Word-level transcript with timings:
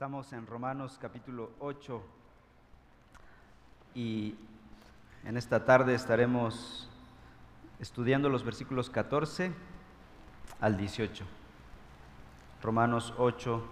Estamos 0.00 0.32
en 0.32 0.46
Romanos 0.46 0.98
capítulo 0.98 1.50
8 1.58 2.02
y 3.94 4.34
en 5.26 5.36
esta 5.36 5.66
tarde 5.66 5.94
estaremos 5.94 6.88
estudiando 7.80 8.30
los 8.30 8.42
versículos 8.42 8.88
14 8.88 9.52
al 10.58 10.78
18. 10.78 11.26
Romanos 12.62 13.12
8, 13.18 13.62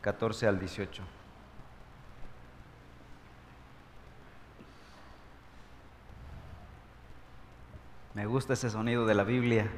14 0.00 0.46
al 0.46 0.58
18. 0.58 1.02
Me 8.14 8.24
gusta 8.24 8.54
ese 8.54 8.70
sonido 8.70 9.04
de 9.04 9.14
la 9.14 9.24
Biblia, 9.24 9.70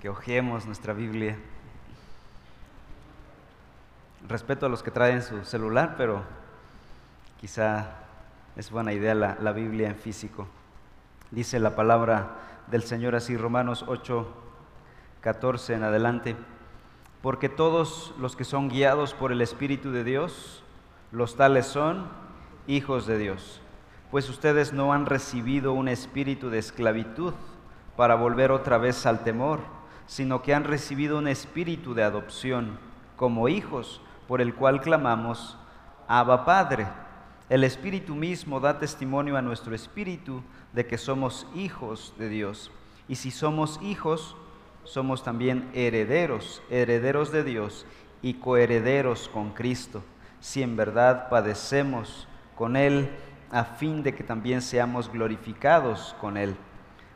que 0.00 0.08
ojemos 0.08 0.64
nuestra 0.66 0.92
Biblia. 0.92 1.36
Respeto 4.32 4.64
a 4.64 4.70
los 4.70 4.82
que 4.82 4.90
traen 4.90 5.20
su 5.20 5.44
celular, 5.44 5.92
pero 5.98 6.22
quizá 7.38 7.98
es 8.56 8.70
buena 8.70 8.94
idea 8.94 9.14
la, 9.14 9.52
Biblia 9.52 9.88
en 9.88 9.94
físico. 9.94 10.46
Dice 11.30 11.60
la 11.60 11.76
palabra 11.76 12.30
del 12.68 12.82
Señor 12.82 13.14
así, 13.14 13.36
Romanos 13.36 13.84
8, 13.86 14.26
14 15.20 15.74
en 15.74 15.82
adelante. 15.82 16.36
Porque 17.20 17.50
todos 17.50 18.14
los 18.18 18.34
que 18.34 18.44
son 18.44 18.70
guiados 18.70 19.12
por 19.12 19.32
el 19.32 19.42
Espíritu 19.42 19.90
de 19.90 20.02
Dios, 20.02 20.64
los 21.10 21.36
tales 21.36 21.66
son 21.66 22.08
hijos 22.66 23.06
de 23.06 23.18
Dios. 23.18 23.60
Pues 24.10 24.30
ustedes 24.30 24.72
no 24.72 24.94
han 24.94 25.04
recibido 25.04 25.74
un 25.74 25.88
espíritu 25.88 26.48
de 26.48 26.58
esclavitud 26.58 27.34
para 27.98 28.14
volver 28.14 28.50
otra 28.50 28.78
vez 28.78 29.04
al 29.04 29.24
temor, 29.24 29.60
sino 30.06 30.40
que 30.40 30.54
han 30.54 30.64
recibido 30.64 31.18
un 31.18 31.28
espíritu 31.28 31.92
de 31.92 32.04
adopción 32.04 32.78
como 33.16 33.48
hijos 33.48 34.00
por 34.28 34.40
el 34.40 34.54
cual 34.54 34.80
clamamos, 34.80 35.58
Abba 36.08 36.44
Padre. 36.44 36.86
El 37.48 37.64
Espíritu 37.64 38.14
mismo 38.14 38.60
da 38.60 38.78
testimonio 38.78 39.36
a 39.36 39.42
nuestro 39.42 39.74
espíritu 39.74 40.42
de 40.72 40.86
que 40.86 40.96
somos 40.98 41.46
hijos 41.54 42.14
de 42.18 42.28
Dios. 42.28 42.70
Y 43.08 43.16
si 43.16 43.30
somos 43.30 43.78
hijos, 43.82 44.36
somos 44.84 45.22
también 45.22 45.70
herederos, 45.74 46.62
herederos 46.70 47.30
de 47.30 47.44
Dios 47.44 47.86
y 48.22 48.34
coherederos 48.34 49.28
con 49.28 49.50
Cristo, 49.50 50.02
si 50.40 50.62
en 50.62 50.76
verdad 50.76 51.28
padecemos 51.28 52.26
con 52.56 52.76
Él, 52.76 53.10
a 53.50 53.64
fin 53.64 54.02
de 54.02 54.14
que 54.14 54.24
también 54.24 54.62
seamos 54.62 55.12
glorificados 55.12 56.16
con 56.20 56.36
Él. 56.36 56.56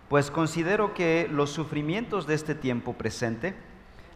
Pues 0.09 0.31
considero 0.31 0.95
que 0.95 1.29
los 1.31 1.51
sufrimientos 1.51 2.27
de 2.27 2.35
este 2.35 2.55
tiempo 2.55 2.93
presente, 2.93 3.57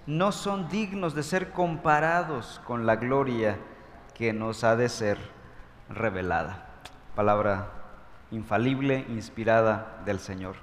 no 0.07 0.33
son 0.33 0.69
dignos 0.69 1.15
de 1.15 1.23
ser 1.23 1.53
comparados 1.53 2.61
con 2.65 2.87
la 2.87 2.97
gloria 2.97 3.59
que 4.15 4.33
nos 4.33 4.65
ha 4.65 4.77
de 4.77 4.89
ser 4.89 5.19
revelada. 5.89 6.67
Palabra 7.15 7.71
infalible, 8.31 9.05
inspirada 9.09 10.01
del 10.05 10.21
Señor. 10.21 10.57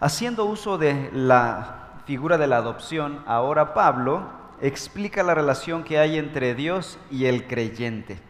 Haciendo 0.00 0.44
uso 0.44 0.78
de 0.78 1.10
la 1.12 1.88
figura 2.06 2.38
de 2.38 2.46
la 2.46 2.58
adopción, 2.58 3.22
ahora 3.26 3.74
Pablo 3.74 4.28
explica 4.60 5.22
la 5.22 5.34
relación 5.34 5.84
que 5.84 5.98
hay 5.98 6.18
entre 6.18 6.54
Dios 6.54 6.98
y 7.10 7.26
el 7.26 7.46
creyente. 7.46 8.20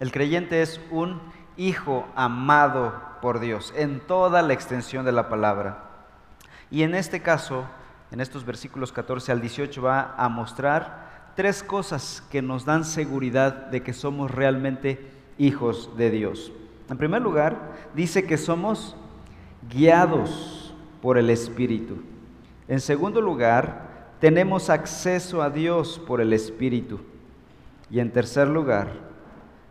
El 0.00 0.12
creyente 0.12 0.62
es 0.62 0.80
un 0.90 1.20
hijo 1.56 2.06
amado 2.14 2.94
por 3.20 3.40
Dios 3.40 3.74
en 3.76 4.00
toda 4.00 4.42
la 4.42 4.52
extensión 4.52 5.04
de 5.04 5.12
la 5.12 5.28
palabra. 5.28 5.84
Y 6.70 6.82
en 6.82 6.94
este 6.94 7.20
caso, 7.20 7.64
en 8.10 8.20
estos 8.20 8.44
versículos 8.44 8.92
14 8.92 9.32
al 9.32 9.40
18 9.40 9.82
va 9.82 10.14
a 10.16 10.28
mostrar 10.28 11.32
tres 11.36 11.62
cosas 11.62 12.22
que 12.30 12.42
nos 12.42 12.64
dan 12.64 12.84
seguridad 12.84 13.66
de 13.66 13.82
que 13.82 13.92
somos 13.92 14.30
realmente 14.30 15.10
hijos 15.38 15.90
de 15.96 16.10
Dios. 16.10 16.52
En 16.90 16.96
primer 16.96 17.22
lugar, 17.22 17.76
dice 17.94 18.24
que 18.24 18.38
somos 18.38 18.96
guiados 19.70 20.74
por 21.02 21.18
el 21.18 21.30
Espíritu. 21.30 21.98
En 22.66 22.80
segundo 22.80 23.20
lugar, 23.20 23.86
tenemos 24.20 24.70
acceso 24.70 25.42
a 25.42 25.50
Dios 25.50 26.00
por 26.06 26.20
el 26.20 26.32
Espíritu. 26.32 27.00
Y 27.90 28.00
en 28.00 28.10
tercer 28.10 28.48
lugar, 28.48 28.88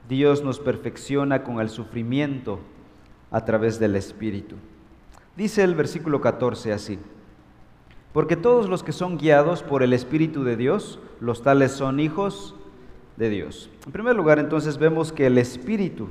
Dios 0.07 0.43
nos 0.43 0.59
perfecciona 0.59 1.43
con 1.43 1.59
el 1.59 1.69
sufrimiento 1.69 2.59
a 3.29 3.43
través 3.43 3.79
del 3.79 3.95
Espíritu. 3.95 4.55
Dice 5.35 5.63
el 5.63 5.75
versículo 5.75 6.21
14 6.21 6.71
así. 6.71 6.97
Porque 8.13 8.35
todos 8.35 8.69
los 8.69 8.83
que 8.83 8.91
son 8.91 9.17
guiados 9.17 9.63
por 9.63 9.83
el 9.83 9.93
Espíritu 9.93 10.43
de 10.43 10.55
Dios, 10.55 10.99
los 11.19 11.41
tales 11.43 11.71
son 11.71 11.99
hijos 11.99 12.55
de 13.17 13.29
Dios. 13.29 13.69
En 13.85 13.91
primer 13.91 14.15
lugar, 14.15 14.39
entonces 14.39 14.77
vemos 14.77 15.11
que 15.11 15.27
el 15.27 15.37
Espíritu 15.37 16.09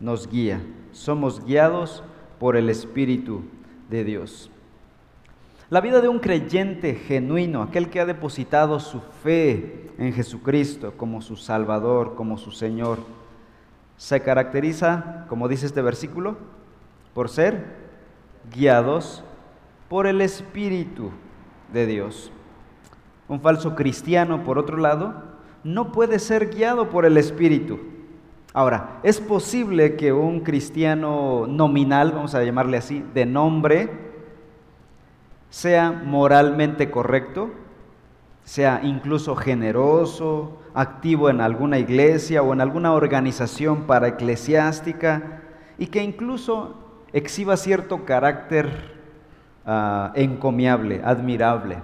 nos 0.00 0.28
guía. 0.28 0.60
Somos 0.92 1.44
guiados 1.44 2.02
por 2.38 2.56
el 2.56 2.70
Espíritu 2.70 3.42
de 3.90 4.04
Dios. 4.04 4.50
La 5.70 5.80
vida 5.82 6.00
de 6.00 6.08
un 6.08 6.18
creyente 6.18 6.94
genuino, 6.94 7.62
aquel 7.62 7.90
que 7.90 8.00
ha 8.00 8.06
depositado 8.06 8.80
su 8.80 9.00
fe 9.22 9.90
en 9.98 10.14
Jesucristo 10.14 10.94
como 10.96 11.20
su 11.20 11.36
Salvador, 11.36 12.14
como 12.14 12.38
su 12.38 12.52
Señor, 12.52 13.00
se 13.98 14.22
caracteriza, 14.22 15.26
como 15.28 15.48
dice 15.48 15.66
este 15.66 15.82
versículo, 15.82 16.38
por 17.12 17.28
ser 17.28 17.76
guiados 18.54 19.24
por 19.88 20.06
el 20.06 20.20
Espíritu 20.20 21.10
de 21.72 21.86
Dios. 21.86 22.30
Un 23.28 23.40
falso 23.40 23.74
cristiano, 23.74 24.44
por 24.44 24.58
otro 24.58 24.76
lado, 24.76 25.22
no 25.64 25.92
puede 25.92 26.18
ser 26.18 26.50
guiado 26.50 26.90
por 26.90 27.04
el 27.04 27.16
Espíritu. 27.16 27.78
Ahora, 28.54 29.00
es 29.02 29.20
posible 29.20 29.96
que 29.96 30.12
un 30.12 30.40
cristiano 30.40 31.46
nominal, 31.46 32.12
vamos 32.12 32.34
a 32.34 32.42
llamarle 32.42 32.78
así, 32.78 33.04
de 33.14 33.26
nombre, 33.26 33.90
sea 35.50 35.92
moralmente 35.92 36.90
correcto, 36.90 37.50
sea 38.44 38.80
incluso 38.82 39.36
generoso, 39.36 40.58
activo 40.74 41.28
en 41.28 41.40
alguna 41.40 41.78
iglesia 41.78 42.42
o 42.42 42.52
en 42.52 42.60
alguna 42.60 42.92
organización 42.92 43.82
para 43.82 44.08
eclesiástica 44.08 45.42
y 45.76 45.86
que 45.88 46.02
incluso 46.02 46.74
exhiba 47.12 47.56
cierto 47.56 48.04
carácter 48.04 48.97
Ah, 49.70 50.12
encomiable, 50.14 51.02
admirable. 51.04 51.76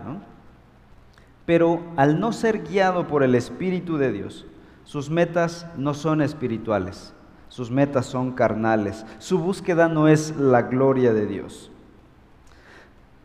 Pero 1.45 1.83
al 1.99 2.19
no 2.19 2.33
ser 2.33 2.63
guiado 2.63 3.07
por 3.07 3.23
el 3.23 3.35
Espíritu 3.35 3.99
de 3.99 4.11
Dios, 4.11 4.47
sus 4.85 5.11
metas 5.11 5.67
no 5.77 5.93
son 5.93 6.23
espirituales, 6.23 7.13
sus 7.51 7.71
metas 7.71 8.07
son 8.07 8.33
carnales, 8.33 9.05
su 9.19 9.39
búsqueda 9.39 9.89
no 9.89 10.09
es 10.09 10.35
la 10.35 10.63
gloria 10.63 11.13
de 11.13 11.27
Dios. 11.27 11.71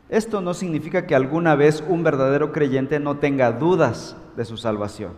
Esto 0.09 0.41
no 0.41 0.53
significa 0.53 1.07
que 1.07 1.15
alguna 1.15 1.55
vez 1.55 1.81
un 1.87 2.03
verdadero 2.03 2.51
creyente 2.51 2.99
no 2.99 3.15
tenga 3.15 3.53
dudas 3.53 4.17
de 4.35 4.43
su 4.43 4.57
salvación. 4.57 5.13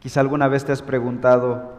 Quizá 0.00 0.20
alguna 0.20 0.48
vez 0.48 0.64
te 0.64 0.72
has 0.72 0.80
preguntado, 0.80 1.77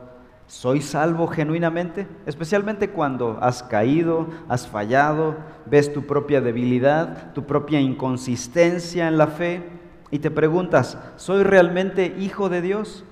¿Soy 0.50 0.82
salvo 0.82 1.28
genuinamente? 1.28 2.08
Especialmente 2.26 2.90
cuando 2.90 3.38
has 3.40 3.62
caído, 3.62 4.26
has 4.48 4.68
fallado, 4.68 5.36
ves 5.68 5.94
tu 5.94 6.08
propia 6.08 6.42
debilidad, 6.42 7.34
tu 7.34 7.46
propia 7.46 7.80
inconsistencia 7.80 9.08
en 9.08 9.20
la 9.20 9.28
fe 9.28 9.62
y 10.10 10.18
te 10.18 10.32
preguntas, 10.32 10.98
¿soy 11.18 11.44
realmente 11.44 12.16
hijo 12.18 12.50
de 12.50 12.64
Dios? 12.64 13.06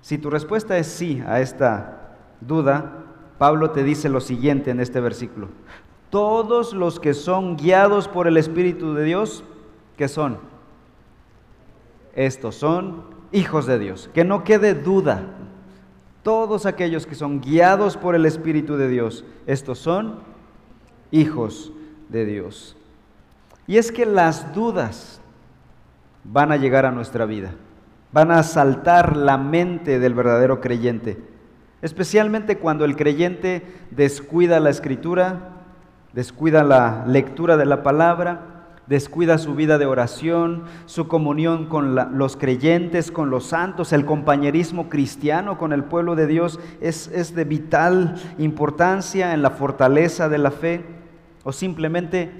Si 0.00 0.16
tu 0.16 0.30
respuesta 0.30 0.78
es 0.78 0.86
sí 0.86 1.22
a 1.26 1.42
esta 1.42 2.16
duda, 2.40 3.04
Pablo 3.36 3.72
te 3.72 3.84
dice 3.84 4.08
lo 4.08 4.22
siguiente 4.22 4.70
en 4.70 4.80
este 4.80 4.98
versículo. 4.98 5.48
Todos 6.08 6.72
los 6.72 7.00
que 7.00 7.12
son 7.12 7.58
guiados 7.58 8.08
por 8.08 8.26
el 8.26 8.38
Espíritu 8.38 8.94
de 8.94 9.04
Dios, 9.04 9.44
¿qué 9.98 10.08
son? 10.08 10.38
Estos 12.14 12.54
son 12.54 13.04
hijos 13.30 13.66
de 13.66 13.78
Dios. 13.78 14.08
Que 14.14 14.24
no 14.24 14.42
quede 14.42 14.72
duda 14.72 15.22
todos 16.22 16.66
aquellos 16.66 17.06
que 17.06 17.14
son 17.14 17.40
guiados 17.40 17.96
por 17.96 18.14
el 18.14 18.26
Espíritu 18.26 18.76
de 18.76 18.88
Dios, 18.88 19.24
estos 19.46 19.78
son 19.78 20.20
hijos 21.10 21.72
de 22.08 22.24
Dios. 22.24 22.76
Y 23.66 23.76
es 23.76 23.92
que 23.92 24.06
las 24.06 24.54
dudas 24.54 25.20
van 26.24 26.52
a 26.52 26.56
llegar 26.56 26.86
a 26.86 26.92
nuestra 26.92 27.26
vida, 27.26 27.52
van 28.12 28.30
a 28.30 28.38
asaltar 28.38 29.16
la 29.16 29.38
mente 29.38 29.98
del 29.98 30.14
verdadero 30.14 30.60
creyente, 30.60 31.18
especialmente 31.80 32.58
cuando 32.58 32.84
el 32.84 32.96
creyente 32.96 33.62
descuida 33.90 34.60
la 34.60 34.70
escritura, 34.70 35.50
descuida 36.12 36.62
la 36.62 37.04
lectura 37.06 37.56
de 37.56 37.66
la 37.66 37.82
palabra, 37.82 38.51
descuida 38.86 39.38
su 39.38 39.54
vida 39.54 39.78
de 39.78 39.86
oración, 39.86 40.64
su 40.86 41.08
comunión 41.08 41.66
con 41.66 41.94
los 42.18 42.36
creyentes, 42.36 43.10
con 43.10 43.30
los 43.30 43.46
santos, 43.46 43.92
el 43.92 44.04
compañerismo 44.04 44.88
cristiano 44.88 45.58
con 45.58 45.72
el 45.72 45.84
pueblo 45.84 46.16
de 46.16 46.26
Dios 46.26 46.58
es, 46.80 47.08
es 47.08 47.34
de 47.34 47.44
vital 47.44 48.16
importancia 48.38 49.34
en 49.34 49.42
la 49.42 49.50
fortaleza 49.50 50.28
de 50.28 50.38
la 50.38 50.50
fe, 50.50 50.84
o 51.44 51.52
simplemente 51.52 52.30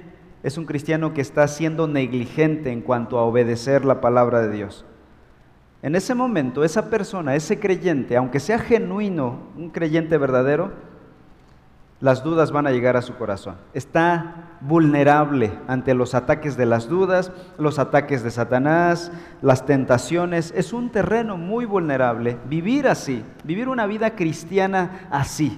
es 0.43 0.57
un 0.57 0.65
cristiano 0.65 1.13
que 1.13 1.21
está 1.21 1.47
siendo 1.47 1.87
negligente 1.87 2.71
en 2.71 2.81
cuanto 2.81 3.17
a 3.17 3.23
obedecer 3.23 3.85
la 3.85 4.01
palabra 4.01 4.41
de 4.41 4.51
Dios. 4.51 4.85
en 5.81 5.95
ese 5.95 6.15
momento 6.15 6.63
esa 6.63 6.89
persona, 6.89 7.35
ese 7.35 7.59
creyente, 7.59 8.15
aunque 8.15 8.39
sea 8.39 8.57
genuino, 8.59 9.39
un 9.57 9.69
creyente 9.69 10.17
verdadero, 10.17 10.71
las 12.03 12.21
dudas 12.21 12.51
van 12.51 12.67
a 12.67 12.71
llegar 12.71 12.97
a 12.97 13.01
su 13.01 13.15
corazón. 13.15 13.55
Está 13.73 14.57
vulnerable 14.59 15.53
ante 15.69 15.93
los 15.93 16.15
ataques 16.15 16.57
de 16.57 16.65
las 16.65 16.89
dudas, 16.89 17.31
los 17.57 17.79
ataques 17.79 18.23
de 18.23 18.29
Satanás, 18.29 19.09
las 19.41 19.65
tentaciones. 19.65 20.53
Es 20.53 20.73
un 20.73 20.89
terreno 20.89 21.37
muy 21.37 21.63
vulnerable. 21.63 22.37
Vivir 22.49 22.89
así, 22.89 23.23
vivir 23.45 23.69
una 23.69 23.87
vida 23.87 24.17
cristiana 24.17 25.07
así, 25.11 25.57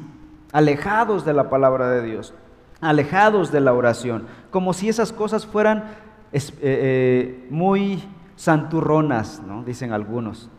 alejados 0.51 1.25
de 1.25 1.33
la 1.33 1.49
palabra 1.49 1.89
de 1.89 2.03
Dios, 2.03 2.35
alejados 2.79 3.51
de 3.51 3.61
la 3.61 3.73
oración, 3.73 4.27
como 4.51 4.73
si 4.73 4.87
esas 4.87 5.11
cosas 5.11 5.47
fueran 5.47 5.85
eh, 6.31 6.41
eh, 6.61 7.47
muy 7.49 8.03
santurronas, 8.35 9.41
¿no? 9.47 9.63
dicen 9.63 9.93
algunos. 9.93 10.51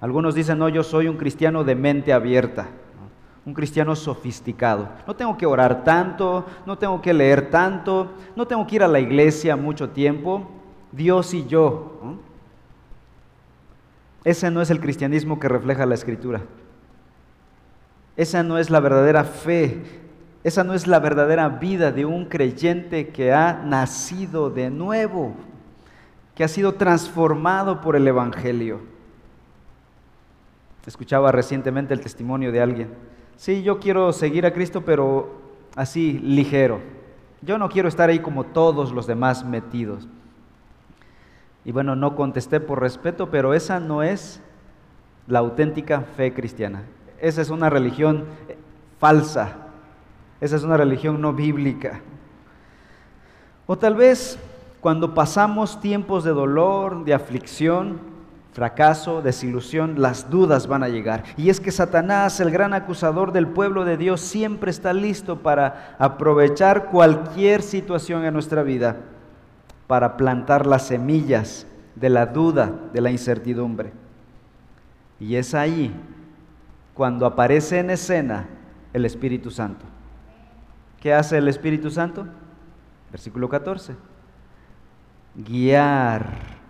Algunos 0.00 0.36
dicen, 0.36 0.58
no, 0.58 0.68
yo 0.68 0.84
soy 0.84 1.08
un 1.08 1.16
cristiano 1.16 1.64
de 1.64 1.74
mente 1.74 2.12
abierta, 2.12 2.68
un 3.44 3.54
cristiano 3.54 3.96
sofisticado. 3.96 4.88
No 5.06 5.14
tengo 5.14 5.36
que 5.36 5.46
orar 5.46 5.84
tanto, 5.84 6.46
no 6.64 6.78
tengo 6.78 7.00
que 7.00 7.12
leer 7.12 7.50
tanto, 7.50 8.12
no 8.36 8.46
tengo 8.46 8.66
que 8.66 8.76
ir 8.76 8.82
a 8.82 8.88
la 8.88 9.00
iglesia 9.00 9.56
mucho 9.56 9.90
tiempo, 9.90 10.48
Dios 10.92 11.34
y 11.34 11.46
yo. 11.46 12.18
Ese 14.24 14.50
no 14.50 14.62
es 14.62 14.70
el 14.70 14.80
cristianismo 14.80 15.40
que 15.40 15.48
refleja 15.48 15.86
la 15.86 15.94
escritura. 15.94 16.42
Esa 18.16 18.42
no 18.42 18.58
es 18.58 18.70
la 18.70 18.80
verdadera 18.80 19.24
fe, 19.24 19.82
esa 20.44 20.62
no 20.62 20.74
es 20.74 20.86
la 20.86 21.00
verdadera 21.00 21.48
vida 21.48 21.90
de 21.90 22.04
un 22.04 22.26
creyente 22.26 23.08
que 23.08 23.32
ha 23.32 23.54
nacido 23.64 24.50
de 24.50 24.70
nuevo 24.70 25.34
que 26.34 26.44
ha 26.44 26.48
sido 26.48 26.74
transformado 26.74 27.80
por 27.80 27.96
el 27.96 28.06
Evangelio. 28.08 28.80
Escuchaba 30.86 31.30
recientemente 31.30 31.94
el 31.94 32.00
testimonio 32.00 32.50
de 32.50 32.60
alguien. 32.60 32.88
Sí, 33.42 33.64
yo 33.64 33.80
quiero 33.80 34.12
seguir 34.12 34.46
a 34.46 34.52
Cristo, 34.52 34.82
pero 34.82 35.32
así, 35.74 36.12
ligero. 36.12 36.78
Yo 37.40 37.58
no 37.58 37.68
quiero 37.68 37.88
estar 37.88 38.08
ahí 38.08 38.20
como 38.20 38.44
todos 38.44 38.92
los 38.92 39.08
demás 39.08 39.44
metidos. 39.44 40.06
Y 41.64 41.72
bueno, 41.72 41.96
no 41.96 42.14
contesté 42.14 42.60
por 42.60 42.80
respeto, 42.80 43.30
pero 43.32 43.52
esa 43.52 43.80
no 43.80 44.04
es 44.04 44.40
la 45.26 45.40
auténtica 45.40 46.02
fe 46.02 46.32
cristiana. 46.32 46.84
Esa 47.20 47.42
es 47.42 47.50
una 47.50 47.68
religión 47.68 48.26
falsa. 49.00 49.56
Esa 50.40 50.54
es 50.54 50.62
una 50.62 50.76
religión 50.76 51.20
no 51.20 51.32
bíblica. 51.32 52.00
O 53.66 53.76
tal 53.76 53.96
vez 53.96 54.38
cuando 54.80 55.14
pasamos 55.14 55.80
tiempos 55.80 56.22
de 56.22 56.30
dolor, 56.30 57.04
de 57.04 57.12
aflicción, 57.12 58.11
fracaso, 58.52 59.22
desilusión, 59.22 60.00
las 60.00 60.30
dudas 60.30 60.66
van 60.66 60.82
a 60.82 60.88
llegar. 60.88 61.24
Y 61.36 61.50
es 61.50 61.60
que 61.60 61.70
Satanás, 61.70 62.40
el 62.40 62.50
gran 62.50 62.74
acusador 62.74 63.32
del 63.32 63.48
pueblo 63.48 63.84
de 63.84 63.96
Dios, 63.96 64.20
siempre 64.20 64.70
está 64.70 64.92
listo 64.92 65.38
para 65.40 65.96
aprovechar 65.98 66.86
cualquier 66.86 67.62
situación 67.62 68.24
en 68.24 68.34
nuestra 68.34 68.62
vida, 68.62 68.96
para 69.86 70.16
plantar 70.16 70.66
las 70.66 70.86
semillas 70.86 71.66
de 71.94 72.10
la 72.10 72.26
duda, 72.26 72.72
de 72.92 73.00
la 73.00 73.10
incertidumbre. 73.10 73.92
Y 75.18 75.36
es 75.36 75.54
ahí 75.54 75.94
cuando 76.94 77.26
aparece 77.26 77.78
en 77.78 77.90
escena 77.90 78.46
el 78.92 79.04
Espíritu 79.04 79.50
Santo. 79.50 79.84
¿Qué 81.00 81.12
hace 81.12 81.38
el 81.38 81.48
Espíritu 81.48 81.90
Santo? 81.90 82.26
Versículo 83.10 83.48
14 83.48 83.94
guiar 85.34 86.61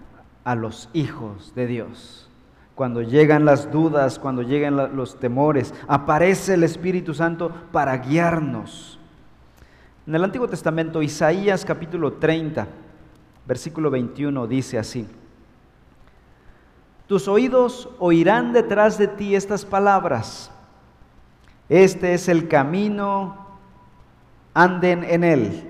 a 0.45 0.55
los 0.55 0.89
hijos 0.93 1.55
de 1.55 1.67
Dios. 1.67 2.29
Cuando 2.75 3.03
llegan 3.03 3.45
las 3.45 3.71
dudas, 3.71 4.19
cuando 4.19 4.43
llegan 4.43 4.97
los 4.97 5.21
temores, 5.21 5.75
aparece 5.89 6.55
el 6.55 6.65
Espíritu 6.65 7.15
Santo 7.15 7.53
para 7.71 7.99
guiarnos. 7.99 8.99
En 10.07 10.15
el 10.15 10.25
Antiguo 10.25 10.49
Testamento, 10.49 11.03
Isaías 11.03 11.65
capítulo 11.65 12.15
30, 12.15 12.67
versículo 13.47 13.91
21 13.91 14.47
dice 14.47 14.79
así, 14.79 15.07
tus 17.07 17.29
oídos 17.29 17.91
oirán 17.99 18.53
detrás 18.53 18.97
de 18.97 19.07
ti 19.07 19.37
estas 19.37 19.65
palabras, 19.65 20.51
este 21.69 22.15
es 22.15 22.29
el 22.29 22.49
camino, 22.49 23.59
anden 24.55 25.05
en 25.05 25.23
él, 25.23 25.65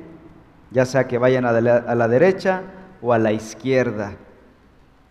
ya 0.71 0.87
sea 0.87 1.07
que 1.09 1.19
vayan 1.19 1.45
a 1.45 1.53
la, 1.61 2.09
derecha 2.09 2.63
o 3.01 3.13
a 3.13 3.19
la 3.19 3.33
izquierda. 3.33 4.15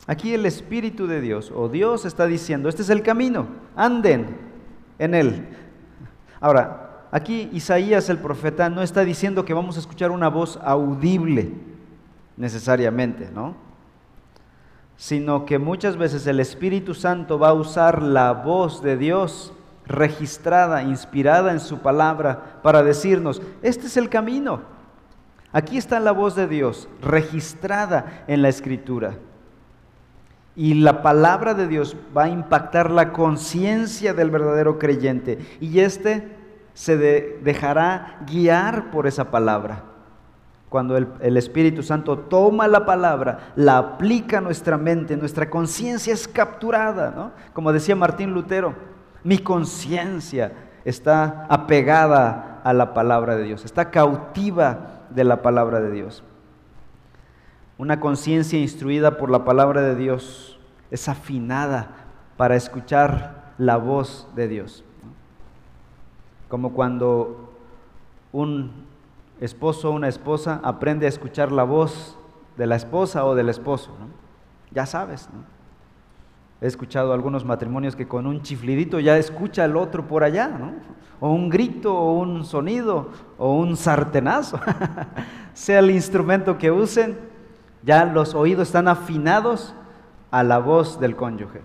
Aquí 0.07 0.33
el 0.33 0.45
Espíritu 0.45 1.07
de 1.07 1.21
Dios 1.21 1.51
o 1.55 1.69
Dios 1.69 2.05
está 2.05 2.25
diciendo, 2.25 2.69
este 2.69 2.81
es 2.81 2.89
el 2.89 3.03
camino, 3.03 3.47
anden 3.75 4.37
en 4.99 5.13
él. 5.13 5.47
Ahora, 6.39 7.05
aquí 7.11 7.49
Isaías 7.53 8.09
el 8.09 8.17
profeta 8.17 8.69
no 8.69 8.81
está 8.81 9.05
diciendo 9.05 9.45
que 9.45 9.53
vamos 9.53 9.77
a 9.77 9.79
escuchar 9.79 10.11
una 10.11 10.29
voz 10.29 10.59
audible 10.63 11.51
necesariamente, 12.35 13.29
¿no? 13.33 13.55
Sino 14.97 15.45
que 15.45 15.59
muchas 15.59 15.97
veces 15.97 16.25
el 16.27 16.39
Espíritu 16.39 16.93
Santo 16.93 17.37
va 17.39 17.49
a 17.49 17.53
usar 17.53 18.01
la 18.01 18.33
voz 18.33 18.81
de 18.81 18.97
Dios 18.97 19.53
registrada, 19.85 20.83
inspirada 20.83 21.51
en 21.51 21.59
su 21.59 21.79
palabra, 21.79 22.59
para 22.63 22.83
decirnos, 22.83 23.41
este 23.61 23.87
es 23.87 23.97
el 23.97 24.09
camino, 24.09 24.61
Aquí 25.53 25.77
está 25.77 25.99
la 25.99 26.13
voz 26.13 26.35
de 26.35 26.47
Dios 26.47 26.87
registrada 27.01 28.23
en 28.27 28.41
la 28.41 28.49
escritura. 28.49 29.17
Y 30.55 30.73
la 30.75 31.01
palabra 31.01 31.53
de 31.53 31.67
Dios 31.67 31.95
va 32.15 32.23
a 32.23 32.29
impactar 32.29 32.91
la 32.91 33.13
conciencia 33.13 34.13
del 34.13 34.29
verdadero 34.29 34.77
creyente. 34.77 35.39
Y 35.59 35.79
éste 35.79 36.27
se 36.73 36.97
dejará 36.97 38.19
guiar 38.27 38.91
por 38.91 39.07
esa 39.07 39.31
palabra. 39.31 39.83
Cuando 40.69 40.95
el, 40.95 41.07
el, 41.19 41.35
Espíritu 41.35 41.83
Santo 41.83 42.17
toma 42.17 42.67
la 42.67 42.85
palabra, 42.85 43.51
la 43.55 43.77
aplica 43.77 44.37
a 44.37 44.41
nuestra 44.41 44.77
mente, 44.77 45.17
nuestra 45.17 45.49
conciencia 45.49 46.13
es 46.13 46.29
capturada, 46.29 47.11
¿no? 47.13 47.31
Como 47.51 47.73
decía 47.73 47.93
Martín 47.93 48.33
Lutero, 48.33 48.73
mi 49.23 49.37
conciencia 49.37 50.53
está 50.85 51.45
apegada 51.49 52.61
a 52.63 52.73
la 52.73 52.93
palabra 52.93 53.35
de 53.35 53.43
Dios, 53.43 53.65
está 53.65 53.91
cautiva 53.91 55.03
de 55.09 55.25
la 55.25 55.41
palabra 55.41 55.81
de 55.81 55.91
Dios. 55.91 56.23
Una 57.81 57.99
conciencia 57.99 58.59
instruida 58.59 59.17
por 59.17 59.31
la 59.31 59.43
palabra 59.43 59.81
de 59.81 59.95
Dios 59.95 60.59
es 60.91 61.09
afinada 61.09 61.87
para 62.37 62.55
escuchar 62.55 63.53
la 63.57 63.77
voz 63.77 64.27
de 64.35 64.47
Dios. 64.47 64.83
Como 66.47 66.73
cuando 66.73 67.51
un 68.31 68.85
esposo 69.39 69.89
o 69.89 69.93
una 69.93 70.09
esposa 70.09 70.61
aprende 70.63 71.07
a 71.07 71.09
escuchar 71.09 71.51
la 71.51 71.63
voz 71.63 72.19
de 72.55 72.67
la 72.67 72.75
esposa 72.75 73.25
o 73.25 73.33
del 73.33 73.49
esposo. 73.49 73.89
Ya 74.69 74.85
sabes. 74.85 75.27
He 76.61 76.67
escuchado 76.67 77.13
algunos 77.13 77.45
matrimonios 77.45 77.95
que 77.95 78.07
con 78.07 78.27
un 78.27 78.43
chiflidito 78.43 78.99
ya 78.99 79.17
escucha 79.17 79.63
al 79.63 79.75
otro 79.75 80.07
por 80.07 80.23
allá, 80.23 80.51
o 81.19 81.31
un 81.31 81.49
grito, 81.49 81.97
o 81.97 82.19
un 82.19 82.45
sonido, 82.45 83.09
o 83.39 83.55
un 83.55 83.75
sartenazo, 83.75 84.59
sea 85.55 85.79
el 85.79 85.89
instrumento 85.89 86.59
que 86.59 86.69
usen, 86.69 87.30
ya 87.83 88.05
los 88.05 88.35
oídos 88.35 88.67
están 88.67 88.87
afinados 88.87 89.73
a 90.29 90.43
la 90.43 90.59
voz 90.59 90.99
del 90.99 91.15
cónyuge. 91.15 91.61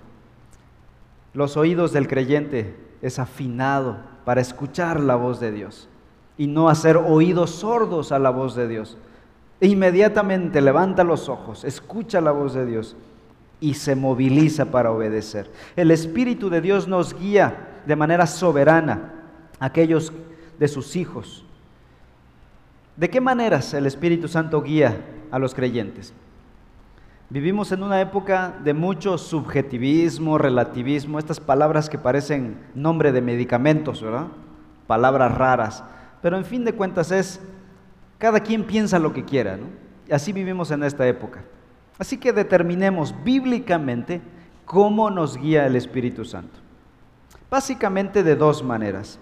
Los 1.35 1.57
oídos 1.57 1.93
del 1.93 2.09
creyente 2.09 2.77
es 3.03 3.19
afinado 3.19 3.99
para 4.25 4.41
escuchar 4.41 5.01
la 5.01 5.17
voz 5.17 5.39
de 5.41 5.53
Dios 5.53 5.89
y 6.39 6.47
no 6.47 6.69
hacer 6.69 6.97
oídos 6.97 7.51
sordos 7.51 8.13
a 8.13 8.19
la 8.19 8.31
voz 8.31 8.55
de 8.55 8.69
Dios. 8.69 8.97
E 9.61 9.69
inmediatamente 9.69 10.61
levanta 10.61 11.05
los 11.05 11.29
ojos, 11.29 11.65
escucha 11.65 12.21
la 12.21 12.33
voz 12.33 12.55
de 12.55 12.67
Dios 12.67 12.97
y 13.61 13.75
se 13.75 13.97
moviliza 13.97 14.67
para 14.67 14.91
obedecer. 14.91 15.51
El 15.77 15.91
Espíritu 15.91 16.51
de 16.51 16.61
Dios 16.61 16.89
nos 16.89 17.19
guía 17.19 17.83
de 17.87 17.97
manera 17.97 18.27
soberana 18.27 19.13
aquellos 19.61 20.13
de 20.59 20.69
sus 20.69 20.97
hijos. 20.97 21.45
¿De 22.97 23.11
qué 23.11 23.21
maneras 23.21 23.73
el 23.75 23.87
Espíritu 23.87 24.29
Santo 24.29 24.63
guía 24.63 24.99
a 25.30 25.38
los 25.38 25.54
creyentes? 25.54 26.14
Vivimos 27.28 27.73
en 27.73 27.83
una 27.83 28.00
época 28.00 28.54
de 28.62 28.73
mucho 28.73 29.18
subjetivismo, 29.18 30.38
relativismo, 30.38 31.18
estas 31.18 31.40
palabras 31.40 31.90
que 31.90 31.99
parecen 31.99 32.56
nombre 32.75 33.11
de 33.11 33.21
medicamentos, 33.21 34.00
¿verdad? 34.00 34.28
Palabras 34.87 35.35
raras. 35.37 35.83
Pero 36.23 36.37
en 36.37 36.45
fin 36.45 36.64
de 36.64 36.73
cuentas 36.73 37.11
es, 37.11 37.40
cada 38.18 38.38
quien 38.40 38.62
piensa 38.62 39.00
lo 39.00 39.12
que 39.12 39.25
quiera, 39.25 39.56
¿no? 39.56 39.66
Y 40.09 40.12
así 40.12 40.33
vivimos 40.33 40.71
en 40.71 40.85
esta 40.85 41.06
época. 41.09 41.42
Así 41.99 42.16
que 42.16 42.33
determinemos 42.33 43.12
bíblicamente 43.25 44.21
cómo 44.64 45.11
nos 45.11 45.37
guía 45.37 45.66
el 45.66 45.75
Espíritu 45.75 46.25
Santo. 46.25 46.61
Básicamente 47.50 48.23
de 48.23 48.37
dos 48.37 48.62
maneras. 48.62 49.18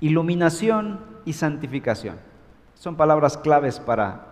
Iluminación 0.00 1.00
y 1.26 1.34
santificación. 1.34 2.16
Son 2.74 2.96
palabras 2.96 3.36
claves 3.36 3.78
para 3.78 4.31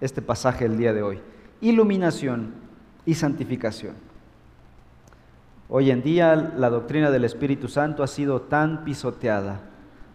este 0.00 0.22
pasaje 0.22 0.64
el 0.64 0.76
día 0.76 0.92
de 0.92 1.02
hoy. 1.02 1.20
Iluminación 1.60 2.54
y 3.04 3.14
santificación. 3.14 3.94
Hoy 5.68 5.90
en 5.90 6.02
día 6.02 6.34
la 6.34 6.70
doctrina 6.70 7.10
del 7.10 7.24
Espíritu 7.24 7.68
Santo 7.68 8.02
ha 8.02 8.06
sido 8.06 8.40
tan 8.42 8.84
pisoteada, 8.84 9.60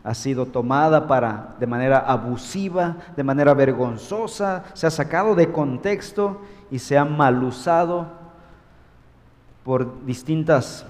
ha 0.03 0.13
sido 0.15 0.47
tomada 0.47 1.07
para 1.07 1.55
de 1.59 1.67
manera 1.67 1.99
abusiva, 1.99 2.97
de 3.15 3.23
manera 3.23 3.53
vergonzosa, 3.53 4.63
se 4.73 4.87
ha 4.87 4.91
sacado 4.91 5.35
de 5.35 5.51
contexto 5.51 6.41
y 6.71 6.79
se 6.79 6.97
ha 6.97 7.05
mal 7.05 7.43
usado 7.43 8.07
por 9.63 10.05
distintas, 10.05 10.85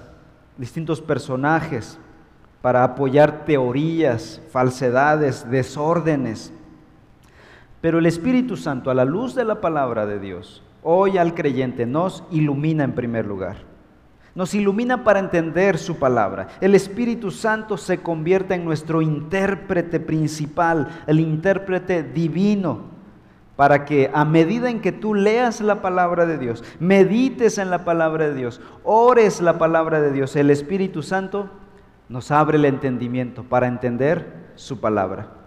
distintos 0.56 1.00
personajes 1.00 1.98
para 2.62 2.82
apoyar 2.82 3.44
teorías, 3.44 4.40
falsedades, 4.50 5.48
desórdenes. 5.50 6.52
Pero 7.84 7.98
el 7.98 8.06
Espíritu 8.06 8.56
Santo, 8.56 8.90
a 8.90 8.94
la 8.94 9.04
luz 9.04 9.34
de 9.34 9.44
la 9.44 9.60
palabra 9.60 10.06
de 10.06 10.18
Dios, 10.18 10.62
hoy 10.82 11.18
al 11.18 11.34
creyente 11.34 11.84
nos 11.84 12.24
ilumina 12.30 12.82
en 12.82 12.94
primer 12.94 13.26
lugar. 13.26 13.56
Nos 14.34 14.54
ilumina 14.54 15.04
para 15.04 15.18
entender 15.18 15.76
su 15.76 15.98
palabra. 15.98 16.48
El 16.62 16.74
Espíritu 16.74 17.30
Santo 17.30 17.76
se 17.76 17.98
convierte 17.98 18.54
en 18.54 18.64
nuestro 18.64 19.02
intérprete 19.02 20.00
principal, 20.00 21.02
el 21.06 21.20
intérprete 21.20 22.02
divino 22.02 22.84
para 23.54 23.84
que 23.84 24.10
a 24.14 24.24
medida 24.24 24.70
en 24.70 24.80
que 24.80 24.92
tú 24.92 25.12
leas 25.12 25.60
la 25.60 25.82
palabra 25.82 26.24
de 26.24 26.38
Dios, 26.38 26.64
medites 26.80 27.58
en 27.58 27.68
la 27.68 27.84
palabra 27.84 28.28
de 28.28 28.34
Dios, 28.34 28.62
ores 28.82 29.42
la 29.42 29.58
palabra 29.58 30.00
de 30.00 30.10
Dios, 30.10 30.36
el 30.36 30.48
Espíritu 30.48 31.02
Santo 31.02 31.50
nos 32.08 32.30
abre 32.30 32.56
el 32.56 32.64
entendimiento 32.64 33.42
para 33.44 33.66
entender 33.66 34.52
su 34.54 34.80
palabra. 34.80 35.43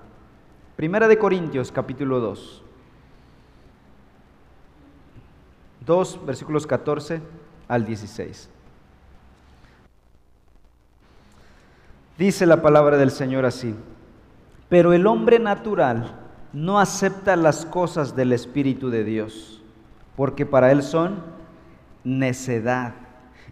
Primera 0.78 1.08
de 1.08 1.18
Corintios 1.18 1.72
capítulo 1.72 2.20
2. 2.20 2.62
2 5.88 6.26
versículos 6.28 6.68
14 6.68 7.20
al 7.68 7.84
16. 7.84 8.48
Dice 12.20 12.46
la 12.46 12.62
palabra 12.62 12.98
del 12.98 13.10
Señor 13.10 13.44
así, 13.44 13.74
pero 14.70 14.94
el 14.94 15.08
hombre 15.08 15.40
natural 15.40 16.16
no 16.54 16.80
acepta 16.80 17.36
las 17.36 17.66
cosas 17.66 18.16
del 18.16 18.32
Espíritu 18.32 18.92
de 18.92 19.04
Dios, 19.04 19.64
porque 20.16 20.46
para 20.46 20.72
él 20.72 20.84
son 20.84 21.24
necedad 22.04 22.94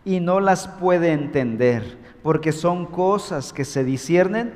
y 0.03 0.20
no 0.20 0.39
las 0.39 0.67
puede 0.67 1.12
entender, 1.12 1.98
porque 2.22 2.51
son 2.51 2.86
cosas 2.86 3.51
que 3.51 3.65
se 3.65 3.84
disciernen 3.84 4.53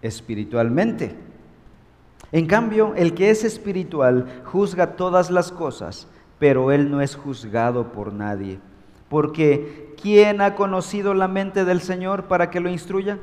espiritualmente. 0.00 1.28
En 2.32 2.46
cambio, 2.46 2.94
el 2.96 3.14
que 3.14 3.30
es 3.30 3.44
espiritual 3.44 4.42
juzga 4.44 4.94
todas 4.96 5.30
las 5.30 5.50
cosas, 5.50 6.06
pero 6.38 6.72
él 6.72 6.90
no 6.90 7.00
es 7.00 7.16
juzgado 7.16 7.92
por 7.92 8.12
nadie. 8.12 8.60
Porque 9.08 9.94
¿quién 10.00 10.40
ha 10.40 10.54
conocido 10.54 11.14
la 11.14 11.26
mente 11.26 11.64
del 11.64 11.80
Señor 11.80 12.24
para 12.24 12.50
que 12.50 12.60
lo 12.60 12.70
instruya? 12.70 13.18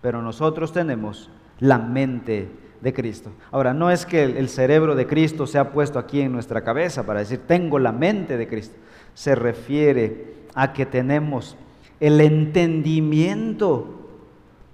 Pero 0.00 0.22
nosotros 0.22 0.72
tenemos 0.72 1.30
la 1.60 1.78
mente 1.78 2.48
de 2.80 2.92
Cristo. 2.94 3.30
Ahora, 3.50 3.74
no 3.74 3.90
es 3.90 4.06
que 4.06 4.24
el 4.24 4.48
cerebro 4.48 4.94
de 4.94 5.06
Cristo 5.06 5.46
se 5.46 5.58
ha 5.58 5.72
puesto 5.72 5.98
aquí 5.98 6.20
en 6.20 6.32
nuestra 6.32 6.62
cabeza 6.62 7.04
para 7.04 7.20
decir, 7.20 7.40
tengo 7.46 7.78
la 7.78 7.92
mente 7.92 8.36
de 8.36 8.48
Cristo. 8.48 8.76
Se 9.14 9.34
refiere 9.34 10.34
a 10.54 10.72
que 10.72 10.86
tenemos 10.86 11.56
el 12.00 12.20
entendimiento 12.20 14.08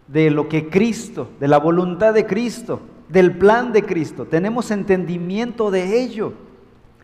de 0.07 0.31
lo 0.31 0.49
que 0.49 0.69
Cristo, 0.69 1.31
de 1.41 1.49
la 1.49 1.59
voluntad 1.59 2.15
de 2.15 2.27
Cristo, 2.27 2.81
del 3.13 3.37
plan 3.37 3.73
de 3.73 3.83
Cristo. 3.83 4.25
Tenemos 4.25 4.71
entendimiento 4.71 5.71
de 5.71 6.01
ello. 6.03 6.33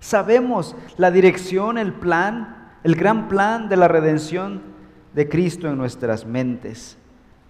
Sabemos 0.00 0.74
la 0.96 1.10
dirección, 1.10 1.76
el 1.76 1.92
plan, 1.92 2.72
el 2.82 2.94
gran 2.94 3.28
plan 3.28 3.68
de 3.68 3.76
la 3.76 3.88
redención 3.88 4.62
de 5.14 5.28
Cristo 5.28 5.68
en 5.68 5.76
nuestras 5.76 6.24
mentes. 6.24 6.96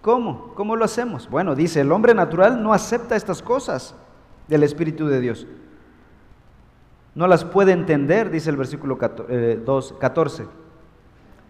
¿Cómo? 0.01 0.53
¿Cómo 0.55 0.75
lo 0.75 0.85
hacemos? 0.85 1.29
Bueno, 1.29 1.55
dice, 1.55 1.81
el 1.81 1.91
hombre 1.91 2.13
natural 2.13 2.61
no 2.61 2.73
acepta 2.73 3.15
estas 3.15 3.41
cosas 3.41 3.95
del 4.47 4.63
Espíritu 4.63 5.07
de 5.07 5.21
Dios. 5.21 5.47
No 7.15 7.27
las 7.27 7.45
puede 7.45 7.71
entender, 7.71 8.29
dice 8.29 8.49
el 8.49 8.57
versículo 8.57 8.97
14, 8.97 9.23
eh, 9.29 10.47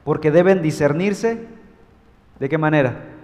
porque 0.04 0.32
deben 0.32 0.62
discernirse. 0.62 1.48
¿De 2.39 2.50
qué 2.50 2.58
manera? 2.58 3.19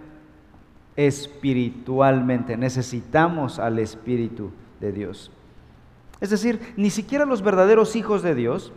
Espiritualmente. 0.95 2.57
Necesitamos 2.57 3.59
al 3.59 3.79
Espíritu 3.79 4.51
de 4.79 4.91
Dios. 4.91 5.31
Es 6.21 6.29
decir, 6.29 6.59
ni 6.77 6.89
siquiera 6.89 7.25
los 7.25 7.41
verdaderos 7.41 7.95
hijos 7.95 8.23
de 8.23 8.35
Dios 8.35 8.71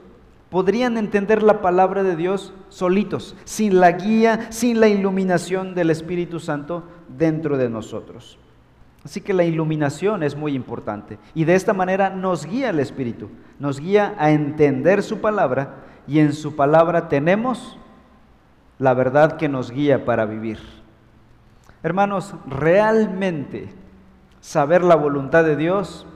podrían 0.51 0.97
entender 0.97 1.43
la 1.43 1.61
palabra 1.61 2.03
de 2.03 2.17
Dios 2.17 2.53
solitos, 2.69 3.37
sin 3.45 3.81
la 3.81 3.93
guía, 3.93 4.51
sin 4.51 4.81
la 4.81 4.89
iluminación 4.89 5.75
del 5.75 5.91
Espíritu 5.91 6.41
Santo 6.41 6.85
dentro 7.17 7.57
de 7.59 7.69
nosotros. 7.69 8.39
Así 9.05 9.21
que 9.21 9.33
la 9.33 9.45
iluminación 9.45 10.23
es 10.23 10.37
muy 10.37 10.55
importante 10.55 11.19
y 11.35 11.45
de 11.45 11.55
esta 11.55 11.73
manera 11.73 12.11
nos 12.11 12.45
guía 12.45 12.71
el 12.71 12.81
Espíritu, 12.81 13.29
nos 13.59 13.81
guía 13.81 14.15
a 14.19 14.33
entender 14.33 15.03
su 15.03 15.21
palabra 15.21 15.85
y 16.07 16.19
en 16.19 16.33
su 16.33 16.57
palabra 16.57 17.09
tenemos 17.09 17.79
la 18.79 18.95
verdad 18.95 19.37
que 19.37 19.49
nos 19.49 19.71
guía 19.71 20.05
para 20.05 20.27
vivir. 20.27 20.59
Hermanos, 21.83 22.35
realmente 22.47 23.69
saber 24.41 24.83
la 24.83 24.97
voluntad 24.97 25.45
de 25.45 25.55
Dios 25.57 26.07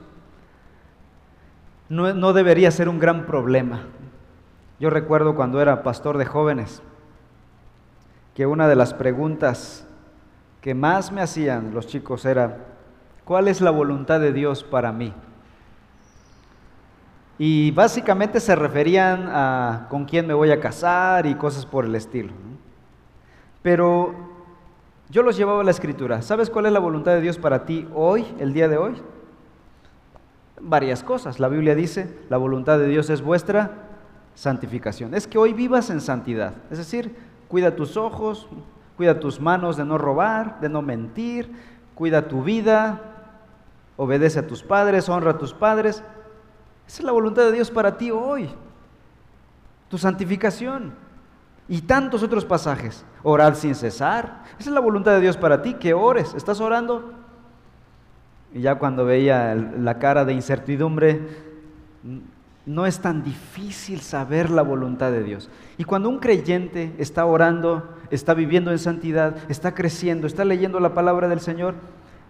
no, 1.87 2.33
debería 2.33 2.71
ser 2.71 2.89
un 2.89 2.99
gran 2.99 3.25
problema. 3.25 3.83
Yo 4.79 4.89
recuerdo 4.89 5.35
cuando 5.35 5.61
era 5.61 5.83
pastor 5.83 6.17
de 6.17 6.25
jóvenes 6.25 6.81
que 8.33 8.45
una 8.45 8.67
de 8.67 8.75
las 8.75 8.93
preguntas 8.93 9.87
que 10.59 10.73
más 10.73 11.11
me 11.11 11.21
hacían 11.21 11.73
los 11.73 11.87
chicos 11.87 12.25
era, 12.25 12.57
¿cuál 13.23 13.47
es 13.47 13.61
la 13.61 13.69
voluntad 13.69 14.19
de 14.19 14.33
Dios 14.33 14.63
para 14.63 14.91
mí? 14.91 15.13
Y 17.37 17.71
básicamente 17.71 18.39
se 18.39 18.55
referían 18.55 19.29
a 19.29 19.87
con 19.89 20.05
quién 20.05 20.25
me 20.25 20.33
voy 20.33 20.51
a 20.51 20.59
casar 20.59 21.25
y 21.25 21.35
cosas 21.35 21.65
por 21.65 21.85
el 21.85 21.95
estilo. 21.95 22.33
Pero 23.61 24.32
yo 25.13 25.21
los 25.21 25.37
llevaba 25.37 25.61
a 25.61 25.63
la 25.63 25.69
escritura. 25.69 26.23
¿Sabes 26.23 26.49
cuál 26.49 26.65
es 26.65 26.71
la 26.71 26.79
voluntad 26.79 27.11
de 27.11 27.21
Dios 27.21 27.37
para 27.37 27.65
ti 27.65 27.87
hoy, 27.93 28.25
el 28.39 28.51
día 28.51 28.67
de 28.67 28.77
hoy? 28.77 28.95
Varias 30.59 31.03
cosas. 31.03 31.39
La 31.39 31.49
Biblia 31.49 31.75
dice, 31.75 32.17
la 32.29 32.37
voluntad 32.37 32.79
de 32.79 32.87
Dios 32.87 33.11
es 33.11 33.21
vuestra 33.21 33.89
santificación. 34.33 35.13
Es 35.13 35.27
que 35.27 35.37
hoy 35.37 35.53
vivas 35.53 35.91
en 35.91 36.01
santidad. 36.01 36.55
Es 36.71 36.79
decir, 36.79 37.15
cuida 37.47 37.75
tus 37.75 37.95
ojos, 37.95 38.47
cuida 38.97 39.19
tus 39.19 39.39
manos 39.39 39.77
de 39.77 39.85
no 39.85 39.99
robar, 39.99 40.59
de 40.61 40.69
no 40.69 40.81
mentir, 40.81 41.51
cuida 41.93 42.27
tu 42.27 42.41
vida, 42.41 42.99
obedece 43.97 44.39
a 44.39 44.47
tus 44.47 44.63
padres, 44.63 45.09
honra 45.09 45.31
a 45.31 45.37
tus 45.37 45.53
padres. 45.53 46.03
Esa 46.87 47.01
es 47.01 47.03
la 47.03 47.11
voluntad 47.11 47.43
de 47.43 47.51
Dios 47.51 47.69
para 47.69 47.99
ti 47.99 48.09
hoy. 48.09 48.49
Tu 49.89 49.99
santificación. 49.99 51.02
Y 51.73 51.81
tantos 51.81 52.21
otros 52.21 52.45
pasajes. 52.45 53.03
Orar 53.23 53.55
sin 53.55 53.73
cesar. 53.73 54.43
Esa 54.59 54.69
es 54.69 54.75
la 54.75 54.79
voluntad 54.79 55.13
de 55.13 55.21
Dios 55.21 55.37
para 55.37 55.63
ti, 55.63 55.73
que 55.73 55.95
ores. 55.95 56.35
¿Estás 56.35 56.61
orando? 56.61 57.13
Y 58.53 58.61
ya 58.61 58.75
cuando 58.75 59.05
veía 59.05 59.55
la 59.55 59.97
cara 59.97 60.23
de 60.23 60.33
incertidumbre, 60.33 61.19
no 62.67 62.85
es 62.85 62.99
tan 62.99 63.23
difícil 63.23 64.01
saber 64.01 64.51
la 64.51 64.61
voluntad 64.61 65.11
de 65.11 65.23
Dios. 65.23 65.49
Y 65.79 65.83
cuando 65.83 66.09
un 66.09 66.19
creyente 66.19 66.93
está 66.99 67.25
orando, 67.25 67.95
está 68.11 68.35
viviendo 68.35 68.69
en 68.69 68.77
santidad, 68.77 69.37
está 69.49 69.73
creciendo, 69.73 70.27
está 70.27 70.45
leyendo 70.45 70.79
la 70.79 70.93
palabra 70.93 71.27
del 71.27 71.39
Señor, 71.39 71.73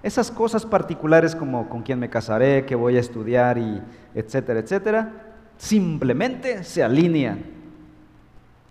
esas 0.03 0.31
cosas 0.31 0.65
particulares 0.65 1.35
como 1.35 1.67
con 1.67 1.81
quién 1.81 1.99
me 1.99 2.09
casaré, 2.09 2.65
qué 2.65 2.75
voy 2.75 2.95
a 2.95 3.01
estudiar 3.01 3.57
y 3.57 3.81
etcétera, 4.15 4.61
etcétera, 4.61 5.11
simplemente 5.57 6.63
se 6.63 6.81
alinean. 6.81 7.52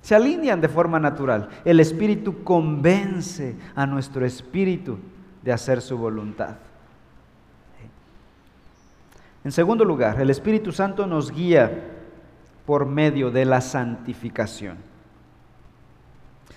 Se 0.02 0.14
alinean 0.16 0.60
de 0.60 0.68
forma 0.68 0.98
natural. 0.98 1.48
El 1.64 1.80
Espíritu 1.80 2.42
convence 2.42 3.56
a 3.74 3.86
nuestro 3.86 4.26
espíritu 4.26 4.98
de 5.42 5.52
hacer 5.52 5.80
su 5.80 5.96
voluntad. 5.96 6.56
En 9.44 9.52
segundo 9.52 9.84
lugar, 9.84 10.20
el 10.20 10.30
Espíritu 10.30 10.70
Santo 10.70 11.06
nos 11.06 11.32
guía 11.32 11.70
por 12.66 12.86
medio 12.86 13.30
de 13.30 13.44
la 13.44 13.60
santificación. 13.60 14.76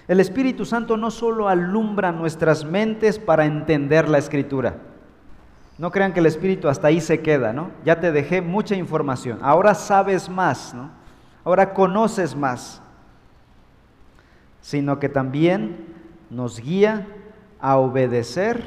El 0.08 0.20
Espíritu 0.20 0.66
Santo 0.66 0.98
no 0.98 1.10
solo 1.10 1.50
alumbra 1.50 2.12
nuestras 2.12 2.64
mentes 2.64 3.18
para 3.18 3.46
entender 3.46 4.08
la 4.08 4.20
escritura. 4.20 4.76
No 5.80 5.92
crean 5.92 6.14
que 6.14 6.20
el 6.20 6.28
Espíritu 6.28 6.70
hasta 6.70 6.88
ahí 6.88 7.02
se 7.02 7.22
queda, 7.22 7.54
¿no? 7.54 7.72
Ya 7.84 8.00
te 8.00 8.12
dejé 8.12 8.42
mucha 8.42 8.76
información. 8.76 9.40
Ahora 9.42 9.74
sabes 9.74 10.30
más, 10.30 10.74
¿no? 10.76 10.92
Ahora 11.44 11.74
conoces 11.74 12.36
más. 12.36 12.82
Sino 14.66 14.98
que 14.98 15.10
también 15.10 15.86
nos 16.32 16.60
guía 16.60 17.06
a 17.60 17.78
obedecer 17.78 18.64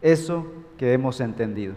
eso 0.00 0.46
que 0.78 0.94
hemos 0.94 1.20
entendido 1.20 1.74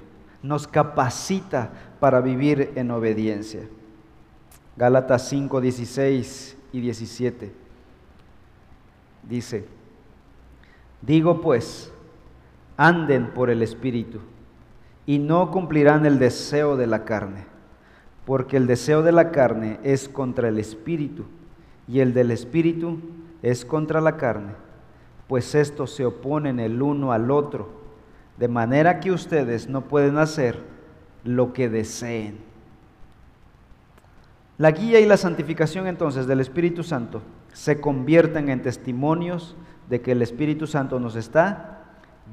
nos 0.48 0.67
capacita 0.67 1.72
para 2.00 2.22
vivir 2.22 2.72
en 2.75 2.89
obediencia. 2.91 3.62
Gálatas 4.77 5.27
5, 5.29 5.60
16 5.62 6.57
y 6.72 6.81
17. 6.81 7.51
dice, 9.27 9.65
digo 11.01 11.41
pues, 11.41 11.91
anden 12.77 13.34
por 13.34 13.50
el 13.50 13.62
Espíritu 13.62 14.19
y 15.05 15.19
no 15.19 15.51
cumplirán 15.51 16.05
el 16.05 16.19
deseo 16.19 16.77
de 16.77 16.88
la 16.88 17.03
carne, 17.03 17.46
porque 18.25 18.55
el 18.57 18.67
deseo 18.67 19.01
de 19.01 19.12
la 19.12 19.31
carne 19.31 19.79
es 19.84 20.07
contra 20.07 20.48
el 20.48 20.60
Espíritu 20.60 21.25
y 21.88 22.00
el 22.00 22.13
del 22.13 22.32
Espíritu 22.32 23.00
es 23.41 23.65
contra 23.65 24.01
la 24.01 24.17
carne, 24.17 24.53
pues 25.27 25.56
estos 25.56 25.91
se 25.91 26.06
oponen 26.06 26.60
el 26.60 26.82
uno 26.82 27.12
al 27.12 27.32
otro, 27.32 27.70
de 28.38 28.48
manera 28.48 29.00
que 29.00 29.12
ustedes 29.12 29.70
no 29.70 29.82
pueden 29.82 30.17
hacer 30.17 30.62
lo 31.24 31.53
que 31.53 31.70
deseen. 31.70 32.39
La 34.58 34.72
guía 34.72 35.00
y 35.00 35.06
la 35.06 35.17
santificación 35.17 35.88
entonces 35.88 36.27
del 36.27 36.39
Espíritu 36.39 36.84
Santo 36.84 37.22
se 37.53 37.79
convierten 37.79 38.50
en 38.50 38.62
testimonios 38.62 39.56
de 39.89 40.01
que 40.01 40.12
el 40.12 40.22
Espíritu 40.22 40.67
Santo 40.67 41.00
nos 41.00 41.15
está 41.15 41.84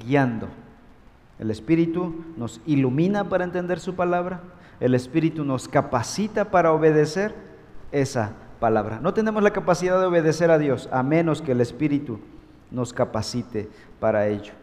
guiando. 0.04 0.48
El 1.38 1.50
Espíritu 1.50 2.24
nos 2.36 2.60
ilumina 2.66 3.28
para 3.28 3.44
entender 3.44 3.78
su 3.78 3.94
palabra, 3.94 4.40
el 4.80 4.94
Espíritu 4.94 5.44
nos 5.44 5.68
capacita 5.68 6.50
para 6.50 6.72
obedecer 6.72 7.34
esa 7.92 8.32
palabra. 8.64 8.98
No 8.98 9.12
tenemos 9.12 9.42
la 9.42 9.52
capacidad 9.52 10.00
de 10.00 10.06
obedecer 10.06 10.50
a 10.50 10.56
Dios 10.56 10.88
a 10.90 11.02
menos 11.02 11.42
que 11.42 11.52
el 11.52 11.60
Espíritu 11.60 12.18
nos 12.70 12.94
capacite 12.94 13.68
para 14.00 14.26
ello. 14.26 14.54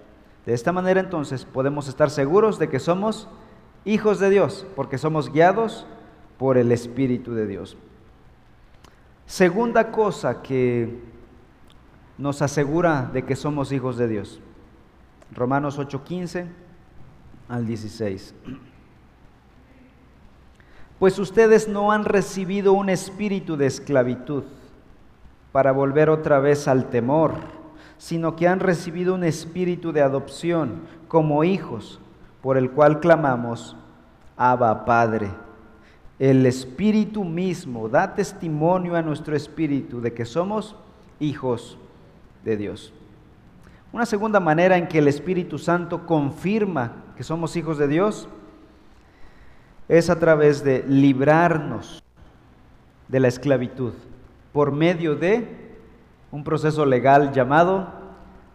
De 0.43 0.55
esta 0.55 0.71
manera 0.71 0.99
entonces 0.99 1.45
podemos 1.45 1.87
estar 1.87 2.09
seguros 2.09 2.57
de 2.57 2.67
que 2.67 2.79
somos 2.79 3.27
hijos 3.85 4.19
de 4.19 4.31
Dios, 4.31 4.65
porque 4.75 4.97
somos 4.97 5.31
guiados 5.31 5.85
por 6.39 6.57
el 6.57 6.71
Espíritu 6.71 7.35
de 7.35 7.45
Dios. 7.45 7.77
Segunda 9.27 9.91
cosa 9.91 10.41
que 10.41 10.99
nos 12.17 12.41
asegura 12.41 13.07
de 13.13 13.21
que 13.21 13.35
somos 13.35 13.71
hijos 13.71 13.97
de 13.97 14.07
Dios. 14.07 14.41
Romanos 15.31 15.77
8:15 15.77 16.47
al 17.49 17.67
16. 17.67 18.33
Pues 21.01 21.17
ustedes 21.17 21.67
no 21.67 21.91
han 21.91 22.05
recibido 22.05 22.73
un 22.73 22.87
espíritu 22.87 23.57
de 23.57 23.65
esclavitud 23.65 24.43
para 25.51 25.71
volver 25.71 26.11
otra 26.11 26.39
vez 26.39 26.67
al 26.67 26.91
temor, 26.91 27.31
sino 27.97 28.35
que 28.35 28.47
han 28.47 28.59
recibido 28.59 29.15
un 29.15 29.23
espíritu 29.23 29.93
de 29.93 30.03
adopción 30.03 30.81
como 31.07 31.43
hijos, 31.43 31.99
por 32.43 32.55
el 32.55 32.69
cual 32.69 32.99
clamamos, 32.99 33.75
Abba 34.37 34.85
Padre. 34.85 35.31
El 36.19 36.45
Espíritu 36.45 37.23
mismo 37.23 37.89
da 37.89 38.13
testimonio 38.13 38.95
a 38.95 39.01
nuestro 39.01 39.35
espíritu 39.35 40.01
de 40.01 40.13
que 40.13 40.25
somos 40.25 40.75
hijos 41.19 41.79
de 42.45 42.57
Dios. 42.57 42.93
Una 43.91 44.05
segunda 44.05 44.39
manera 44.39 44.77
en 44.77 44.87
que 44.87 44.99
el 44.99 45.07
Espíritu 45.07 45.57
Santo 45.57 46.05
confirma 46.05 46.91
que 47.17 47.23
somos 47.23 47.55
hijos 47.55 47.79
de 47.79 47.87
Dios 47.87 48.29
es 49.91 50.09
a 50.09 50.17
través 50.17 50.63
de 50.63 50.85
librarnos 50.87 52.01
de 53.09 53.19
la 53.19 53.27
esclavitud 53.27 53.91
por 54.53 54.71
medio 54.71 55.17
de 55.17 55.45
un 56.31 56.45
proceso 56.45 56.85
legal 56.85 57.33
llamado 57.33 57.89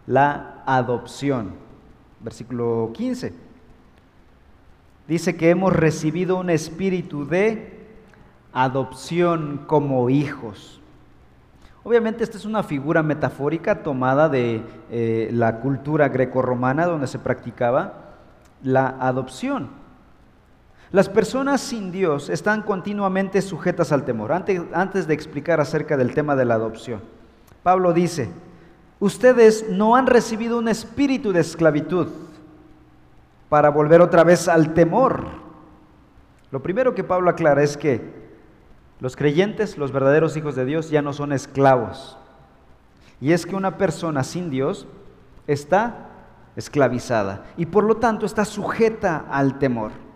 la 0.07 0.63
adopción. 0.65 1.51
Versículo 2.21 2.89
15. 2.91 3.35
Dice 5.07 5.37
que 5.37 5.51
hemos 5.51 5.73
recibido 5.73 6.39
un 6.39 6.49
espíritu 6.49 7.27
de 7.27 7.85
adopción 8.51 9.63
como 9.67 10.09
hijos. 10.09 10.81
Obviamente 11.83 12.23
esta 12.23 12.37
es 12.37 12.45
una 12.45 12.63
figura 12.63 13.03
metafórica 13.03 13.83
tomada 13.83 14.27
de 14.27 14.63
eh, 14.89 15.29
la 15.31 15.59
cultura 15.59 16.09
grecorromana 16.09 16.87
donde 16.87 17.05
se 17.05 17.19
practicaba 17.19 18.15
la 18.63 18.87
adopción. 18.87 19.85
Las 20.91 21.09
personas 21.09 21.59
sin 21.59 21.91
Dios 21.91 22.29
están 22.29 22.61
continuamente 22.61 23.41
sujetas 23.41 23.91
al 23.91 24.05
temor. 24.05 24.31
Antes, 24.31 25.07
de 25.07 25.13
explicar 25.13 25.59
acerca 25.59 25.97
del 25.97 26.13
tema 26.13 26.35
de 26.35 26.45
la 26.45 26.55
adopción, 26.55 27.01
Pablo 27.61 27.91
dice, 27.91 28.29
ustedes 28.99 29.69
no 29.69 29.95
han 29.97 30.07
recibido 30.07 30.57
un 30.57 30.69
espíritu 30.69 31.33
de 31.33 31.41
esclavitud 31.41 32.07
para 33.49 33.69
volver 33.69 34.01
otra 34.01 34.23
vez 34.23 34.47
al 34.47 34.73
temor. 34.73 35.25
Lo 36.51 36.61
primero 36.63 36.95
que 36.95 37.03
Pablo 37.03 37.29
aclara 37.29 37.63
es 37.63 37.75
que 37.75 38.27
los 39.01 39.17
creyentes, 39.17 39.77
los 39.77 39.91
verdaderos 39.91 40.37
hijos 40.37 40.55
de 40.55 40.63
Dios, 40.63 40.89
ya 40.89 41.01
no 41.01 41.11
son 41.11 41.33
esclavos. 41.33 42.17
Y 43.19 43.33
es 43.33 43.45
que 43.45 43.55
una 43.55 43.77
persona 43.77 44.23
sin 44.23 44.49
Dios 44.49 44.87
está 45.47 46.09
esclavizada 46.55 47.45
y 47.57 47.65
por 47.65 47.83
lo 47.83 47.97
tanto 47.97 48.25
está 48.25 48.45
sujeta 48.45 49.25
al 49.29 49.59
temor. 49.59 50.06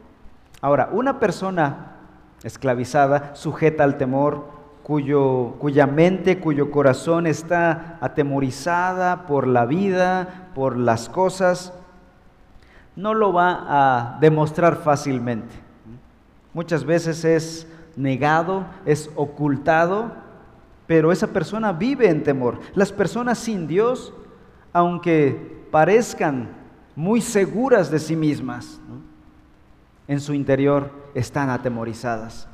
Ahora, 0.62 0.90
una 0.92 1.20
persona 1.20 1.98
esclavizada, 2.44 3.36
sujeta 3.36 3.84
al 3.84 3.98
temor, 3.98 4.46
cuya 4.84 5.88
mente, 5.88 6.40
cuyo 6.40 6.70
corazón 6.70 7.26
está 7.28 7.98
atemorizada 8.02 9.26
por 9.26 9.48
la 9.48 9.66
vida, 9.66 10.50
por 10.54 10.78
las 10.78 11.10
cosas, 11.10 11.74
no 12.96 13.14
lo 13.14 13.32
va 13.32 13.66
a 13.68 14.20
demostrar 14.20 14.78
fácilmente. 14.78 15.54
Muchas 16.54 16.84
veces 16.84 17.24
es 17.24 17.68
negado, 17.96 18.66
es 18.86 19.10
ocultado, 19.16 20.12
pero 20.88 21.12
esa 21.12 21.28
persona 21.28 21.72
vive 21.72 22.10
en 22.10 22.24
temor. 22.24 22.60
Las 22.76 22.92
personas 22.92 23.38
sin 23.38 23.68
Dios, 23.68 24.14
aunque 24.74 25.66
parezcan 25.72 26.50
muy 26.96 27.22
seguras 27.22 27.90
de 27.90 28.00
sí 28.00 28.16
mismas, 28.16 28.82
en 30.12 30.20
su 30.20 30.34
interior 30.34 30.92
están 31.16 31.50
atemorizadas. 31.50 32.50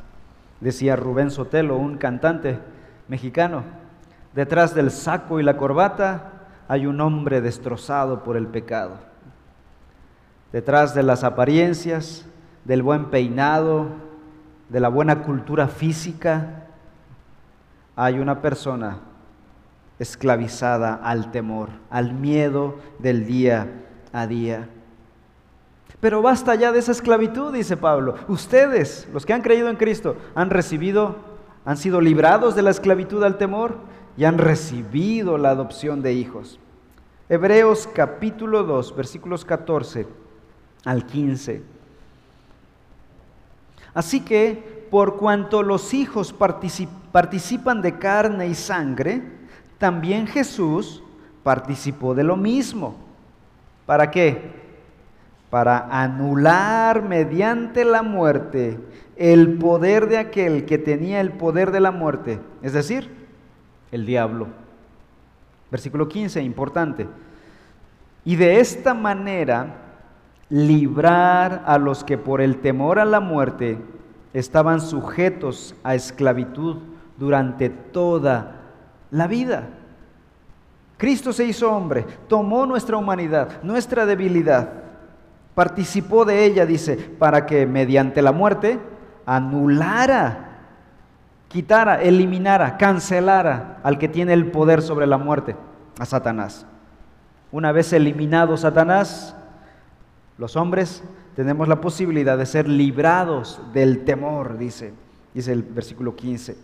Decía 0.62 0.96
Rubén 0.96 1.32
Sotelo, 1.32 1.76
un 1.76 1.98
cantante 1.98 2.60
mexicano, 3.08 3.64
detrás 4.36 4.76
del 4.76 4.92
saco 4.92 5.40
y 5.40 5.44
la 5.44 5.58
corbata 5.58 6.34
hay 6.68 6.86
un 6.86 7.02
hombre 7.02 7.42
destrozado 7.42 8.24
por 8.24 8.38
el 8.38 8.46
pecado. 8.46 8.98
Detrás 10.52 10.94
de 10.94 11.02
las 11.02 11.24
apariencias, 11.24 12.28
del 12.64 12.84
buen 12.84 13.06
peinado, 13.06 13.88
de 14.70 14.80
la 14.80 14.90
buena 14.90 15.24
cultura 15.24 15.68
física, 15.68 16.68
hay 17.96 18.20
una 18.20 18.40
persona 18.40 19.00
esclavizada 19.98 20.94
al 20.94 21.32
temor, 21.32 21.70
al 21.90 22.14
miedo 22.14 22.78
del 23.00 23.26
día 23.26 23.66
a 24.14 24.28
día. 24.28 24.70
Pero 26.00 26.22
basta 26.22 26.54
ya 26.56 26.72
de 26.72 26.80
esa 26.80 26.92
esclavitud, 26.92 27.54
dice 27.54 27.76
Pablo. 27.76 28.16
Ustedes, 28.28 29.08
los 29.12 29.26
que 29.26 29.34
han 29.34 29.42
creído 29.42 29.70
en 29.70 29.78
Cristo, 29.78 30.16
han 30.36 30.50
recibido, 30.52 31.16
han 31.66 31.78
sido 31.78 32.02
librados 32.02 32.56
de 32.56 32.62
la 32.62 32.70
esclavitud 32.70 33.24
al 33.24 33.38
temor 33.38 33.78
y 34.16 34.26
han 34.26 34.38
recibido 34.38 35.38
la 35.38 35.50
adopción 35.50 36.02
de 36.02 36.14
hijos. 36.14 36.60
Hebreos 37.30 37.90
capítulo 37.94 38.64
2, 38.64 38.96
versículos 38.96 39.44
14 39.44 40.08
al 40.86 41.06
15. 41.06 41.64
Así 43.94 44.22
que, 44.22 44.88
por 44.92 45.18
cuanto 45.18 45.64
los 45.64 45.94
hijos 45.96 46.32
participan 47.12 47.82
de 47.82 47.98
carne 47.98 48.48
y 48.48 48.54
sangre, 48.54 49.24
también 49.80 50.28
Jesús 50.28 51.02
participó 51.44 52.14
de 52.14 52.24
lo 52.24 52.38
mismo. 52.38 52.96
¿Para 53.88 54.12
qué? 54.12 54.67
Para 55.50 55.88
anular 55.90 57.04
mediante 57.04 57.86
la 57.86 58.04
muerte 58.04 58.80
el 59.16 59.58
poder 59.58 60.08
de 60.08 60.18
aquel 60.18 60.66
que 60.66 60.78
tenía 60.78 61.22
el 61.22 61.32
poder 61.32 61.72
de 61.72 61.80
la 61.80 61.92
muerte, 61.92 62.40
es 62.62 62.74
decir, 62.74 63.10
el 63.92 64.06
diablo. 64.06 64.48
Versículo 65.72 66.08
15, 66.08 66.42
importante. 66.42 67.08
Y 68.24 68.36
de 68.36 68.60
esta 68.60 68.94
manera 68.94 69.88
librar 70.50 71.64
a 71.66 71.78
los 71.78 72.04
que 72.04 72.18
por 72.18 72.42
el 72.42 72.60
temor 72.60 73.00
a 73.00 73.06
la 73.06 73.20
muerte 73.20 73.78
estaban 74.34 74.82
sujetos 74.82 75.76
a 75.84 75.96
esclavitud 75.96 76.78
durante 77.18 77.70
toda 77.70 78.62
la 79.12 79.28
vida. 79.28 79.70
Cristo 80.98 81.34
se 81.34 81.46
hizo 81.46 81.72
hombre, 81.72 82.06
tomó 82.28 82.66
nuestra 82.66 82.98
humanidad, 82.98 83.62
nuestra 83.64 84.06
debilidad, 84.06 84.70
participó 85.58 86.24
de 86.24 86.46
ella, 86.46 86.68
dice, 86.68 86.98
para 87.18 87.48
que 87.48 87.66
mediante 87.66 88.22
la 88.22 88.32
muerte 88.32 88.78
anulara, 89.26 90.60
quitara, 91.48 92.00
eliminara, 92.00 92.78
cancelara 92.78 93.80
al 93.82 93.98
que 93.98 94.08
tiene 94.08 94.34
el 94.34 94.52
poder 94.52 94.84
sobre 94.84 95.08
la 95.08 95.18
muerte, 95.18 95.56
a 95.98 96.06
Satanás. 96.06 96.68
Una 97.52 97.72
vez 97.72 97.92
eliminado 97.92 98.56
Satanás, 98.56 99.36
los 100.38 100.56
hombres 100.56 101.04
tenemos 101.36 101.68
la 101.68 101.82
posibilidad 101.82 102.38
de 102.38 102.46
ser 102.46 102.70
librados 102.70 103.60
del 103.74 104.06
temor, 104.06 104.60
dice, 104.60 104.94
dice 105.34 105.54
el 105.54 105.64
versículo 105.64 106.16
15. 106.16 106.56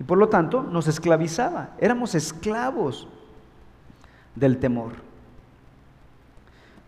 Y 0.00 0.02
por 0.02 0.18
lo 0.18 0.28
tanto 0.28 0.64
nos 0.64 0.88
esclavizaba, 0.88 1.76
éramos 1.78 2.16
esclavos 2.16 3.06
del 4.34 4.58
temor. 4.58 5.13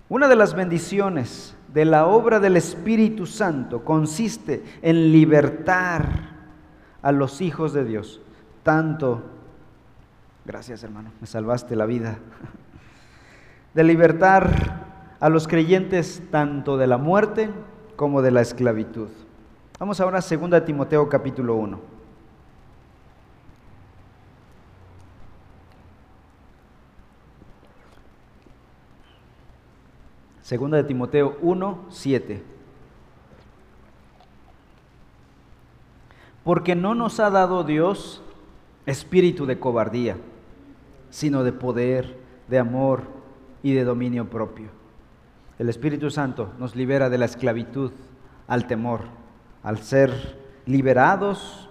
Una 0.08 0.28
de 0.28 0.36
las 0.36 0.54
bendiciones 0.54 1.56
de 1.74 1.84
la 1.84 2.06
obra 2.06 2.38
del 2.38 2.56
Espíritu 2.56 3.26
Santo 3.26 3.84
consiste 3.84 4.62
en 4.80 5.10
libertar 5.10 6.36
a 7.02 7.10
los 7.10 7.40
hijos 7.40 7.72
de 7.72 7.84
Dios, 7.84 8.20
tanto, 8.62 9.22
gracias 10.44 10.84
hermano, 10.84 11.10
me 11.20 11.26
salvaste 11.26 11.74
la 11.74 11.86
vida, 11.86 12.18
de 13.74 13.82
libertar 13.82 15.16
a 15.18 15.28
los 15.28 15.48
creyentes 15.48 16.22
tanto 16.30 16.76
de 16.76 16.86
la 16.86 16.98
muerte 16.98 17.50
como 17.96 18.22
de 18.22 18.30
la 18.30 18.42
esclavitud. 18.42 19.08
Vamos 19.80 20.00
ahora 20.00 20.18
a 20.18 20.36
2 20.36 20.64
Timoteo 20.64 21.08
capítulo 21.08 21.56
1. 21.56 21.95
Segunda 30.46 30.76
de 30.76 30.84
Timoteo 30.84 31.36
1, 31.42 31.86
7. 31.90 32.40
Porque 36.44 36.76
no 36.76 36.94
nos 36.94 37.18
ha 37.18 37.30
dado 37.30 37.64
Dios 37.64 38.22
espíritu 38.86 39.44
de 39.46 39.58
cobardía, 39.58 40.18
sino 41.10 41.42
de 41.42 41.52
poder, 41.52 42.16
de 42.46 42.60
amor 42.60 43.02
y 43.64 43.72
de 43.72 43.82
dominio 43.82 44.30
propio. 44.30 44.68
El 45.58 45.68
Espíritu 45.68 46.12
Santo 46.12 46.52
nos 46.60 46.76
libera 46.76 47.10
de 47.10 47.18
la 47.18 47.24
esclavitud 47.24 47.90
al 48.46 48.68
temor, 48.68 49.00
al 49.64 49.78
ser 49.78 50.38
liberados 50.64 51.68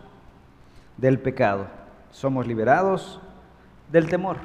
del 0.97 1.17
pecado. 1.21 1.67
Somos 2.11 2.45
liberados 2.45 3.21
del 3.89 4.09
temor. 4.09 4.35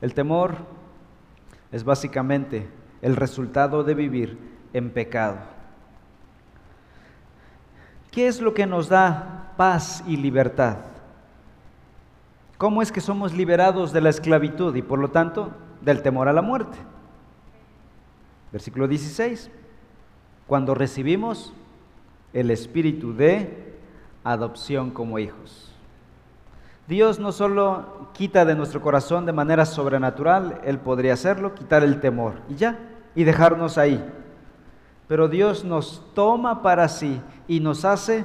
El 0.00 0.14
temor 0.14 0.54
es 1.72 1.84
básicamente 1.84 2.82
el 3.04 3.16
resultado 3.16 3.84
de 3.84 3.92
vivir 3.92 4.38
en 4.72 4.88
pecado. 4.88 5.36
¿Qué 8.10 8.26
es 8.26 8.40
lo 8.40 8.54
que 8.54 8.64
nos 8.64 8.88
da 8.88 9.52
paz 9.58 10.02
y 10.06 10.16
libertad? 10.16 10.78
¿Cómo 12.56 12.80
es 12.80 12.90
que 12.90 13.02
somos 13.02 13.34
liberados 13.34 13.92
de 13.92 14.00
la 14.00 14.08
esclavitud 14.08 14.74
y 14.74 14.80
por 14.80 14.98
lo 14.98 15.10
tanto 15.10 15.50
del 15.82 16.00
temor 16.00 16.28
a 16.28 16.32
la 16.32 16.40
muerte? 16.40 16.78
Versículo 18.50 18.88
16. 18.88 19.50
Cuando 20.46 20.74
recibimos 20.74 21.52
el 22.32 22.50
espíritu 22.50 23.12
de 23.12 23.74
adopción 24.24 24.90
como 24.90 25.18
hijos. 25.18 25.70
Dios 26.88 27.18
no 27.18 27.32
solo 27.32 28.08
quita 28.14 28.46
de 28.46 28.54
nuestro 28.54 28.80
corazón 28.80 29.26
de 29.26 29.32
manera 29.32 29.66
sobrenatural, 29.66 30.62
Él 30.64 30.78
podría 30.78 31.12
hacerlo, 31.12 31.54
quitar 31.54 31.84
el 31.84 32.00
temor 32.00 32.40
y 32.48 32.54
ya, 32.54 32.78
y 33.14 33.24
dejarnos 33.24 33.78
ahí. 33.78 34.04
Pero 35.08 35.28
Dios 35.28 35.64
nos 35.64 36.02
toma 36.14 36.62
para 36.62 36.88
sí 36.88 37.20
y 37.46 37.60
nos 37.60 37.84
hace 37.84 38.24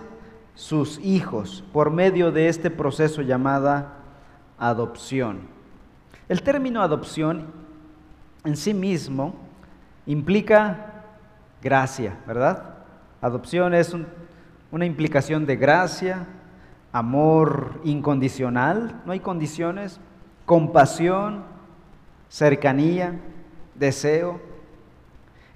sus 0.56 1.00
hijos 1.00 1.64
por 1.74 1.92
medio 1.92 2.32
de 2.32 2.48
este 2.48 2.70
proceso 2.70 3.22
llamada 3.22 3.96
adopción. 4.58 5.42
El 6.28 6.42
término 6.44 6.82
adopción 6.82 7.46
en 8.44 8.56
sí 8.56 8.74
mismo 8.74 9.36
implica 10.06 11.04
gracia, 11.62 12.18
¿verdad? 12.26 12.76
Adopción 13.22 13.74
es 13.74 13.96
una 14.72 14.86
implicación 14.86 15.46
de 15.46 15.56
gracia, 15.56 16.26
amor 16.92 17.82
incondicional, 17.84 19.02
no 19.06 19.12
hay 19.12 19.20
condiciones, 19.20 20.00
compasión, 20.46 21.44
cercanía, 22.30 23.20
deseo 23.76 24.49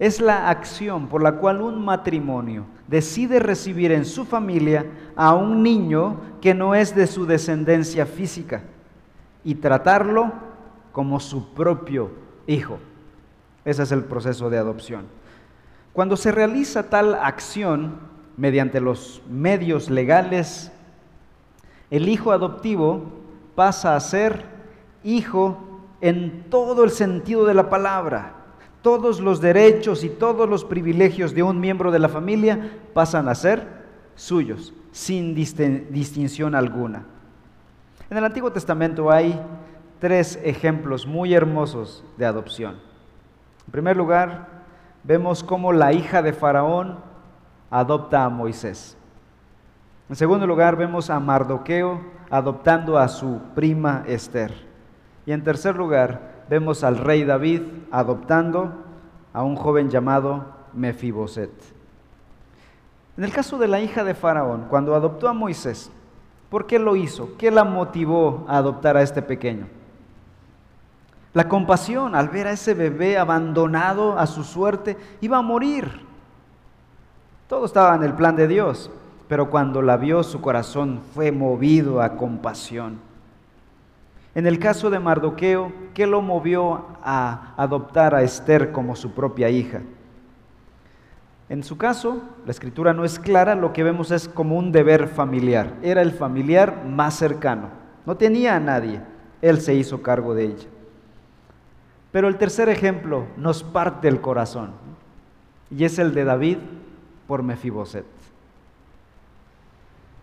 es 0.03 0.19
la 0.19 0.49
acción 0.49 1.07
por 1.07 1.23
la 1.23 1.37
cual 1.37 1.61
un 1.61 1.85
matrimonio 1.85 2.65
decide 2.89 3.39
recibir 3.39 3.93
en 3.93 4.03
su 4.03 4.25
familia 4.25 4.85
a 5.15 5.33
un 5.33 5.63
niño 5.63 6.19
que 6.41 6.53
no 6.53 6.75
es 6.75 6.93
de 6.93 7.07
su 7.07 7.25
descendencia 7.25 8.05
física 8.05 8.63
y 9.45 9.55
tratarlo 9.55 10.33
como 10.91 11.21
su 11.21 11.53
propio 11.53 12.11
hijo. 12.47 12.79
Ese 13.63 13.83
es 13.83 13.93
el 13.93 14.03
proceso 14.03 14.49
de 14.49 14.57
adopción. 14.57 15.05
Cuando 15.93 16.17
se 16.17 16.33
realiza 16.33 16.89
tal 16.89 17.15
acción 17.15 17.97
mediante 18.35 18.81
los 18.81 19.21
medios 19.29 19.89
legales, 19.89 20.69
el 21.89 22.09
hijo 22.09 22.33
adoptivo 22.33 23.05
pasa 23.55 23.95
a 23.95 24.01
ser 24.01 24.43
hijo 25.01 25.81
en 26.01 26.49
todo 26.49 26.83
el 26.83 26.91
sentido 26.91 27.45
de 27.45 27.53
la 27.53 27.69
palabra 27.69 28.42
todos 28.83 29.21
los 29.21 29.41
derechos 29.41 30.03
y 30.03 30.09
todos 30.09 30.47
los 30.47 30.63
privilegios 30.63 31.33
de 31.33 31.41
un 31.41 31.59
miembro 31.59 31.89
de 31.89 31.99
la 31.99 32.09
familia 32.09 32.71
pasan 32.93 33.29
a 33.29 33.33
ser 33.33 33.65
suyos, 34.15 34.73
sin 34.91 35.33
distinción 35.33 36.53
alguna. 36.53 37.05
En 38.09 38.17
el 38.17 38.25
Antiguo 38.25 38.51
Testamento 38.51 39.09
hay 39.09 39.41
tres 39.99 40.37
ejemplos 40.43 41.07
muy 41.07 41.33
hermosos 41.33 42.03
de 42.17 42.25
adopción. 42.25 42.75
En 43.65 43.71
primer 43.71 43.95
lugar, 43.95 44.49
vemos 45.03 45.43
cómo 45.43 45.71
la 45.71 45.93
hija 45.93 46.21
de 46.21 46.33
Faraón 46.33 46.99
adopta 47.71 48.25
a 48.25 48.29
Moisés. 48.29 48.97
En 50.09 50.17
segundo 50.17 50.45
lugar, 50.45 50.75
vemos 50.75 51.09
a 51.09 51.19
Mardoqueo 51.21 52.01
adoptando 52.29 52.97
a 52.97 53.07
su 53.07 53.39
prima 53.55 54.03
Esther. 54.05 54.53
Y 55.25 55.31
en 55.31 55.41
tercer 55.41 55.77
lugar, 55.77 56.32
vemos 56.49 56.83
al 56.83 56.97
rey 56.97 57.23
David 57.23 57.61
adoptando 57.91 58.71
a 59.33 59.43
un 59.43 59.55
joven 59.55 59.89
llamado 59.89 60.45
Mefiboset. 60.73 61.51
En 63.17 63.23
el 63.23 63.31
caso 63.31 63.57
de 63.57 63.67
la 63.67 63.79
hija 63.79 64.03
de 64.03 64.15
Faraón, 64.15 64.65
cuando 64.69 64.95
adoptó 64.95 65.27
a 65.27 65.33
Moisés, 65.33 65.91
¿por 66.49 66.65
qué 66.65 66.79
lo 66.79 66.95
hizo? 66.95 67.37
¿Qué 67.37 67.51
la 67.51 67.63
motivó 67.63 68.45
a 68.47 68.57
adoptar 68.57 68.97
a 68.97 69.03
este 69.03 69.21
pequeño? 69.21 69.67
La 71.33 71.47
compasión 71.47 72.15
al 72.15 72.29
ver 72.29 72.47
a 72.47 72.51
ese 72.51 72.73
bebé 72.73 73.17
abandonado 73.17 74.17
a 74.17 74.27
su 74.27 74.43
suerte, 74.43 74.97
iba 75.21 75.37
a 75.37 75.41
morir. 75.41 76.05
Todo 77.47 77.65
estaba 77.65 77.95
en 77.95 78.03
el 78.03 78.13
plan 78.13 78.35
de 78.35 78.47
Dios, 78.47 78.91
pero 79.27 79.49
cuando 79.49 79.81
la 79.81 79.97
vio 79.97 80.23
su 80.23 80.41
corazón 80.41 81.01
fue 81.13 81.31
movido 81.31 82.01
a 82.01 82.17
compasión. 82.17 82.99
En 84.35 84.47
el 84.47 84.57
caso 84.57 84.89
de 84.89 84.99
Mardoqueo, 84.99 85.71
¿qué 85.93 86.07
lo 86.07 86.21
movió 86.21 86.87
a 87.03 87.53
adoptar 87.55 88.15
a 88.15 88.23
Esther 88.23 88.71
como 88.71 88.95
su 88.95 89.11
propia 89.11 89.49
hija? 89.49 89.81
En 91.49 91.63
su 91.63 91.77
caso, 91.77 92.23
la 92.45 92.51
escritura 92.51 92.93
no 92.93 93.05
es 93.05 93.19
clara, 93.19 93.53
lo 93.53 93.73
que 93.73 93.83
vemos 93.83 94.09
es 94.09 94.27
como 94.27 94.57
un 94.57 94.71
deber 94.71 95.07
familiar. 95.07 95.75
Era 95.83 96.01
el 96.01 96.11
familiar 96.11 96.83
más 96.85 97.15
cercano. 97.15 97.69
No 98.07 98.17
tenía 98.17 98.55
a 98.55 98.59
nadie. 98.59 99.01
Él 99.41 99.61
se 99.61 99.75
hizo 99.75 100.01
cargo 100.01 100.33
de 100.33 100.45
ella. 100.45 100.67
Pero 102.11 102.27
el 102.27 102.37
tercer 102.37 102.69
ejemplo 102.69 103.27
nos 103.37 103.63
parte 103.63 104.07
el 104.07 104.19
corazón. 104.19 104.71
Y 105.69 105.83
es 105.83 105.99
el 105.99 106.15
de 106.15 106.23
David 106.23 106.57
por 107.27 107.43
Mefiboset. 107.43 108.05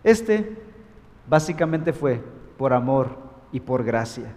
Este 0.03 0.57
básicamente 1.29 1.93
fue 1.93 2.21
por 2.57 2.73
amor 2.73 3.30
y 3.51 3.59
por 3.59 3.83
gracia. 3.83 4.33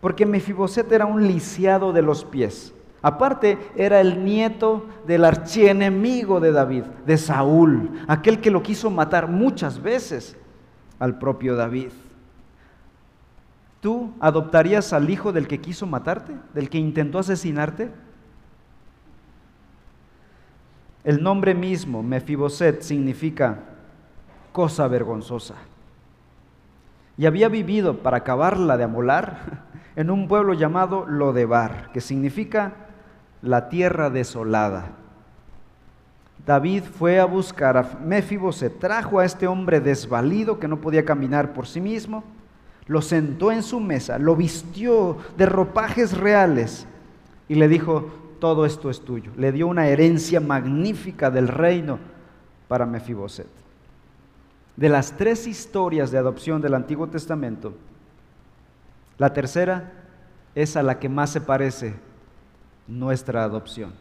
Porque 0.00 0.26
Mefiboset 0.26 0.90
era 0.92 1.06
un 1.06 1.26
lisiado 1.26 1.92
de 1.92 2.02
los 2.02 2.24
pies. 2.24 2.74
Aparte, 3.00 3.58
era 3.76 4.00
el 4.00 4.24
nieto 4.24 4.86
del 5.06 5.24
archienemigo 5.24 6.40
de 6.40 6.52
David, 6.52 6.84
de 7.06 7.18
Saúl, 7.18 8.02
aquel 8.08 8.40
que 8.40 8.50
lo 8.50 8.62
quiso 8.62 8.90
matar 8.90 9.28
muchas 9.28 9.82
veces 9.82 10.36
al 10.98 11.18
propio 11.18 11.54
David. 11.54 11.90
¿Tú 13.80 14.12
adoptarías 14.20 14.94
al 14.94 15.10
hijo 15.10 15.32
del 15.32 15.46
que 15.46 15.60
quiso 15.60 15.86
matarte, 15.86 16.32
del 16.54 16.70
que 16.70 16.78
intentó 16.78 17.18
asesinarte? 17.18 17.90
El 21.02 21.22
nombre 21.22 21.54
mismo, 21.54 22.02
Mefiboset, 22.02 22.80
significa 22.80 23.58
cosa 24.52 24.88
vergonzosa 24.88 25.54
y 27.16 27.26
había 27.26 27.48
vivido 27.48 27.98
para 27.98 28.18
acabarla 28.18 28.76
de 28.76 28.84
amolar 28.84 29.64
en 29.96 30.10
un 30.10 30.28
pueblo 30.28 30.54
llamado 30.54 31.06
Lodebar, 31.06 31.90
que 31.92 32.00
significa 32.00 32.72
la 33.42 33.68
tierra 33.68 34.10
desolada. 34.10 34.86
David 36.46 36.82
fue 36.82 37.20
a 37.20 37.24
buscar 37.24 37.76
a 37.76 37.88
se 38.52 38.70
trajo 38.70 39.18
a 39.18 39.24
este 39.24 39.46
hombre 39.46 39.80
desvalido 39.80 40.58
que 40.58 40.68
no 40.68 40.80
podía 40.80 41.04
caminar 41.04 41.54
por 41.54 41.66
sí 41.66 41.80
mismo, 41.80 42.22
lo 42.86 43.00
sentó 43.00 43.50
en 43.50 43.62
su 43.62 43.80
mesa, 43.80 44.18
lo 44.18 44.36
vistió 44.36 45.16
de 45.38 45.46
ropajes 45.46 46.16
reales 46.16 46.86
y 47.48 47.54
le 47.54 47.68
dijo, 47.68 48.10
todo 48.40 48.66
esto 48.66 48.90
es 48.90 49.00
tuyo. 49.00 49.32
Le 49.38 49.52
dio 49.52 49.66
una 49.66 49.86
herencia 49.86 50.38
magnífica 50.38 51.30
del 51.30 51.48
reino 51.48 51.98
para 52.68 52.84
Mefiboset. 52.84 53.63
De 54.76 54.88
las 54.88 55.16
tres 55.16 55.46
historias 55.46 56.10
de 56.10 56.18
adopción 56.18 56.60
del 56.60 56.74
Antiguo 56.74 57.06
Testamento, 57.06 57.74
la 59.18 59.32
tercera 59.32 59.92
es 60.54 60.76
a 60.76 60.82
la 60.82 60.98
que 60.98 61.08
más 61.08 61.30
se 61.30 61.40
parece 61.40 61.94
nuestra 62.88 63.44
adopción. 63.44 63.92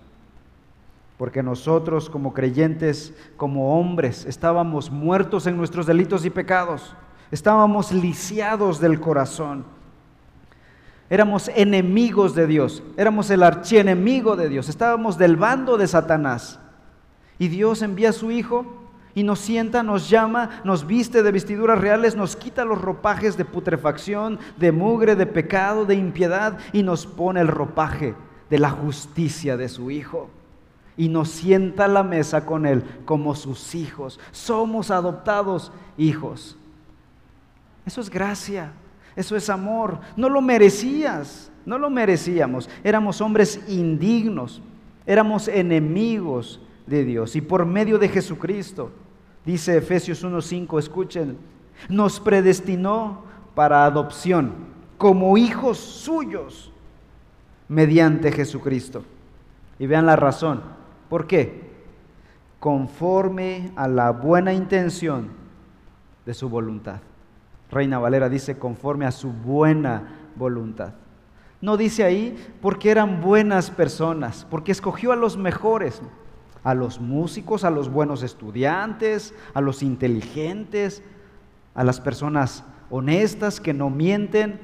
Porque 1.18 1.44
nosotros 1.44 2.10
como 2.10 2.34
creyentes, 2.34 3.14
como 3.38 3.80
hombres, 3.80 4.26
estábamos 4.26 4.90
muertos 4.90 5.46
en 5.46 5.58
nuestros 5.58 5.86
delitos 5.86 6.26
y 6.26 6.32
pecados. 6.32 6.96
Estábamos 7.30 7.92
lisiados 7.92 8.80
del 8.80 9.00
corazón. 9.00 9.66
Éramos 11.10 11.50
enemigos 11.50 12.34
de 12.34 12.48
Dios. 12.48 12.82
Éramos 12.98 13.30
el 13.30 13.44
archienemigo 13.44 14.36
de 14.36 14.50
Dios. 14.50 14.70
Estábamos 14.70 15.20
del 15.20 15.36
bando 15.36 15.78
de 15.78 15.88
Satanás. 15.88 16.60
Y 17.38 17.48
Dios 17.48 17.84
envía 17.84 18.10
a 18.10 18.14
su 18.14 18.32
Hijo 18.32 18.83
y 19.16 19.24
nos 19.24 19.40
sienta, 19.40 19.84
nos 19.84 20.10
llama, 20.10 20.62
nos 20.64 20.88
viste 20.88 21.22
de 21.22 21.32
vestiduras 21.32 21.80
reales, 21.80 22.16
nos 22.16 22.36
quita 22.36 22.66
los 22.66 22.82
ropajes 22.82 23.38
de 23.38 23.46
putrefacción, 23.46 24.40
de 24.58 24.72
mugre, 24.72 25.16
de 25.16 25.28
pecado, 25.28 25.86
de 25.86 25.96
impiedad 25.96 26.58
y 26.72 26.82
nos 26.82 27.06
pone 27.06 27.42
el 27.42 27.48
ropaje 27.48 28.16
de 28.50 28.60
la 28.60 28.72
justicia 28.72 29.56
de 29.56 29.70
su 29.70 29.92
Hijo. 29.92 30.30
Y 30.96 31.10
nos 31.10 31.30
sienta 31.30 31.86
a 31.86 31.88
la 31.88 32.04
mesa 32.04 32.46
con 32.46 32.66
Él 32.66 32.84
como 33.06 33.36
sus 33.36 33.74
hijos. 33.74 34.20
Somos 34.32 34.92
adoptados 34.92 35.72
hijos. 35.98 36.56
Eso 37.86 38.02
es 38.02 38.10
gracia, 38.10 38.72
eso 39.16 39.36
es 39.36 39.50
amor. 39.50 40.00
No 40.16 40.30
lo 40.30 40.42
merecías, 40.42 41.52
no 41.66 41.78
lo 41.78 41.90
merecíamos. 41.90 42.70
Éramos 42.84 43.22
hombres 43.22 43.60
indignos, 43.68 44.62
éramos 45.06 45.48
enemigos 45.48 46.60
de 46.86 47.04
Dios. 47.04 47.36
Y 47.36 47.42
por 47.42 47.66
medio 47.66 47.98
de 47.98 48.10
Jesucristo, 48.10 48.92
dice 49.46 49.78
Efesios 49.78 50.24
1.5, 50.24 50.80
escuchen, 50.80 51.38
nos 51.90 52.20
predestinó 52.20 53.24
para 53.56 53.86
adopción 53.86 54.54
como 54.98 55.38
hijos 55.38 55.78
suyos 55.78 56.72
mediante 57.68 58.32
Jesucristo. 58.32 59.04
Y 59.80 59.88
vean 59.88 60.06
la 60.06 60.16
razón. 60.16 60.62
¿Por 61.10 61.28
qué? 61.28 61.72
Conforme 62.60 63.72
a 63.76 63.88
la 63.88 64.12
buena 64.12 64.54
intención 64.54 65.30
de 66.26 66.34
su 66.34 66.48
voluntad. 66.48 67.02
Reina 67.70 68.00
Valera 68.00 68.30
dice 68.30 68.58
conforme 68.58 69.06
a 69.06 69.12
su 69.12 69.32
buena 69.32 70.30
voluntad. 70.36 70.94
No 71.60 71.78
dice 71.78 72.04
ahí 72.04 72.36
porque 72.62 72.92
eran 72.92 73.22
buenas 73.22 73.72
personas, 73.72 74.46
porque 74.50 74.72
escogió 74.72 75.12
a 75.12 75.16
los 75.16 75.38
mejores, 75.38 76.02
a 76.64 76.74
los 76.74 77.00
músicos, 77.00 77.64
a 77.64 77.70
los 77.70 77.90
buenos 77.90 78.24
estudiantes, 78.24 79.34
a 79.54 79.62
los 79.62 79.84
inteligentes, 79.84 81.04
a 81.76 81.84
las 81.84 82.00
personas 82.00 82.64
honestas 82.90 83.60
que 83.60 83.74
no 83.74 83.90
mienten. 83.90 84.60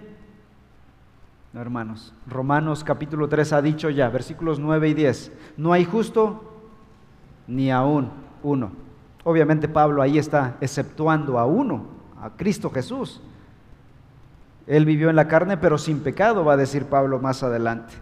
No, 1.51 1.61
hermanos, 1.61 2.13
Romanos 2.27 2.83
capítulo 2.83 3.27
3 3.27 3.53
ha 3.53 3.61
dicho 3.61 3.89
ya, 3.89 4.09
versículos 4.09 4.59
9 4.59 4.89
y 4.89 4.93
10, 4.93 5.31
no 5.57 5.73
hay 5.73 5.83
justo 5.83 6.43
ni 7.47 7.71
aún 7.71 8.11
uno. 8.43 8.71
Obviamente 9.23 9.67
Pablo 9.67 10.01
ahí 10.01 10.17
está 10.17 10.57
exceptuando 10.61 11.39
a 11.39 11.45
uno, 11.45 11.85
a 12.21 12.31
Cristo 12.31 12.69
Jesús. 12.69 13.21
Él 14.67 14.85
vivió 14.85 15.09
en 15.09 15.15
la 15.15 15.27
carne, 15.27 15.57
pero 15.57 15.77
sin 15.79 16.01
pecado, 16.01 16.45
va 16.45 16.53
a 16.53 16.57
decir 16.57 16.85
Pablo 16.85 17.19
más 17.19 17.41
adelante. 17.41 17.95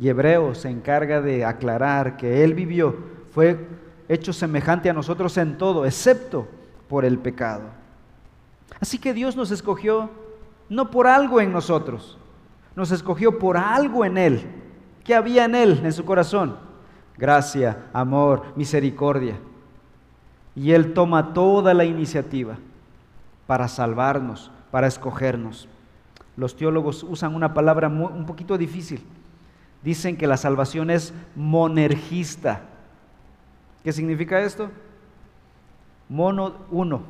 Y 0.00 0.08
Hebreo 0.08 0.54
se 0.54 0.70
encarga 0.70 1.20
de 1.20 1.44
aclarar 1.44 2.16
que 2.16 2.42
Él 2.42 2.54
vivió, 2.54 2.96
fue 3.32 3.68
hecho 4.08 4.32
semejante 4.32 4.88
a 4.88 4.94
nosotros 4.94 5.36
en 5.36 5.58
todo, 5.58 5.84
excepto 5.84 6.48
por 6.88 7.04
el 7.04 7.18
pecado. 7.18 7.64
Así 8.80 8.96
que 8.96 9.12
Dios 9.12 9.36
nos 9.36 9.50
escogió 9.50 10.08
no 10.70 10.90
por 10.90 11.06
algo 11.06 11.38
en 11.38 11.52
nosotros, 11.52 12.16
nos 12.74 12.92
escogió 12.92 13.38
por 13.38 13.58
algo 13.58 14.06
en 14.06 14.16
Él. 14.16 14.46
¿Qué 15.04 15.14
había 15.14 15.44
en 15.44 15.54
Él, 15.54 15.82
en 15.84 15.92
su 15.92 16.06
corazón? 16.06 16.56
Gracia, 17.18 17.84
amor, 17.92 18.44
misericordia. 18.56 19.36
Y 20.56 20.72
Él 20.72 20.94
toma 20.94 21.34
toda 21.34 21.74
la 21.74 21.84
iniciativa 21.84 22.56
para 23.46 23.68
salvarnos, 23.68 24.50
para 24.70 24.86
escogernos. 24.86 25.68
Los 26.38 26.56
teólogos 26.56 27.02
usan 27.02 27.34
una 27.34 27.52
palabra 27.52 27.88
un 27.88 28.24
poquito 28.24 28.56
difícil. 28.56 29.04
Dicen 29.82 30.16
que 30.16 30.26
la 30.26 30.36
salvación 30.36 30.90
es 30.90 31.14
monergista. 31.34 32.62
¿Qué 33.82 33.92
significa 33.92 34.40
esto? 34.40 34.70
Mono, 36.08 36.54
uno. 36.70 37.02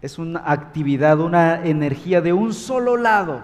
Es 0.00 0.18
una 0.18 0.42
actividad, 0.44 1.20
una 1.20 1.64
energía 1.64 2.20
de 2.20 2.32
un 2.32 2.52
solo 2.52 2.96
lado. 2.96 3.42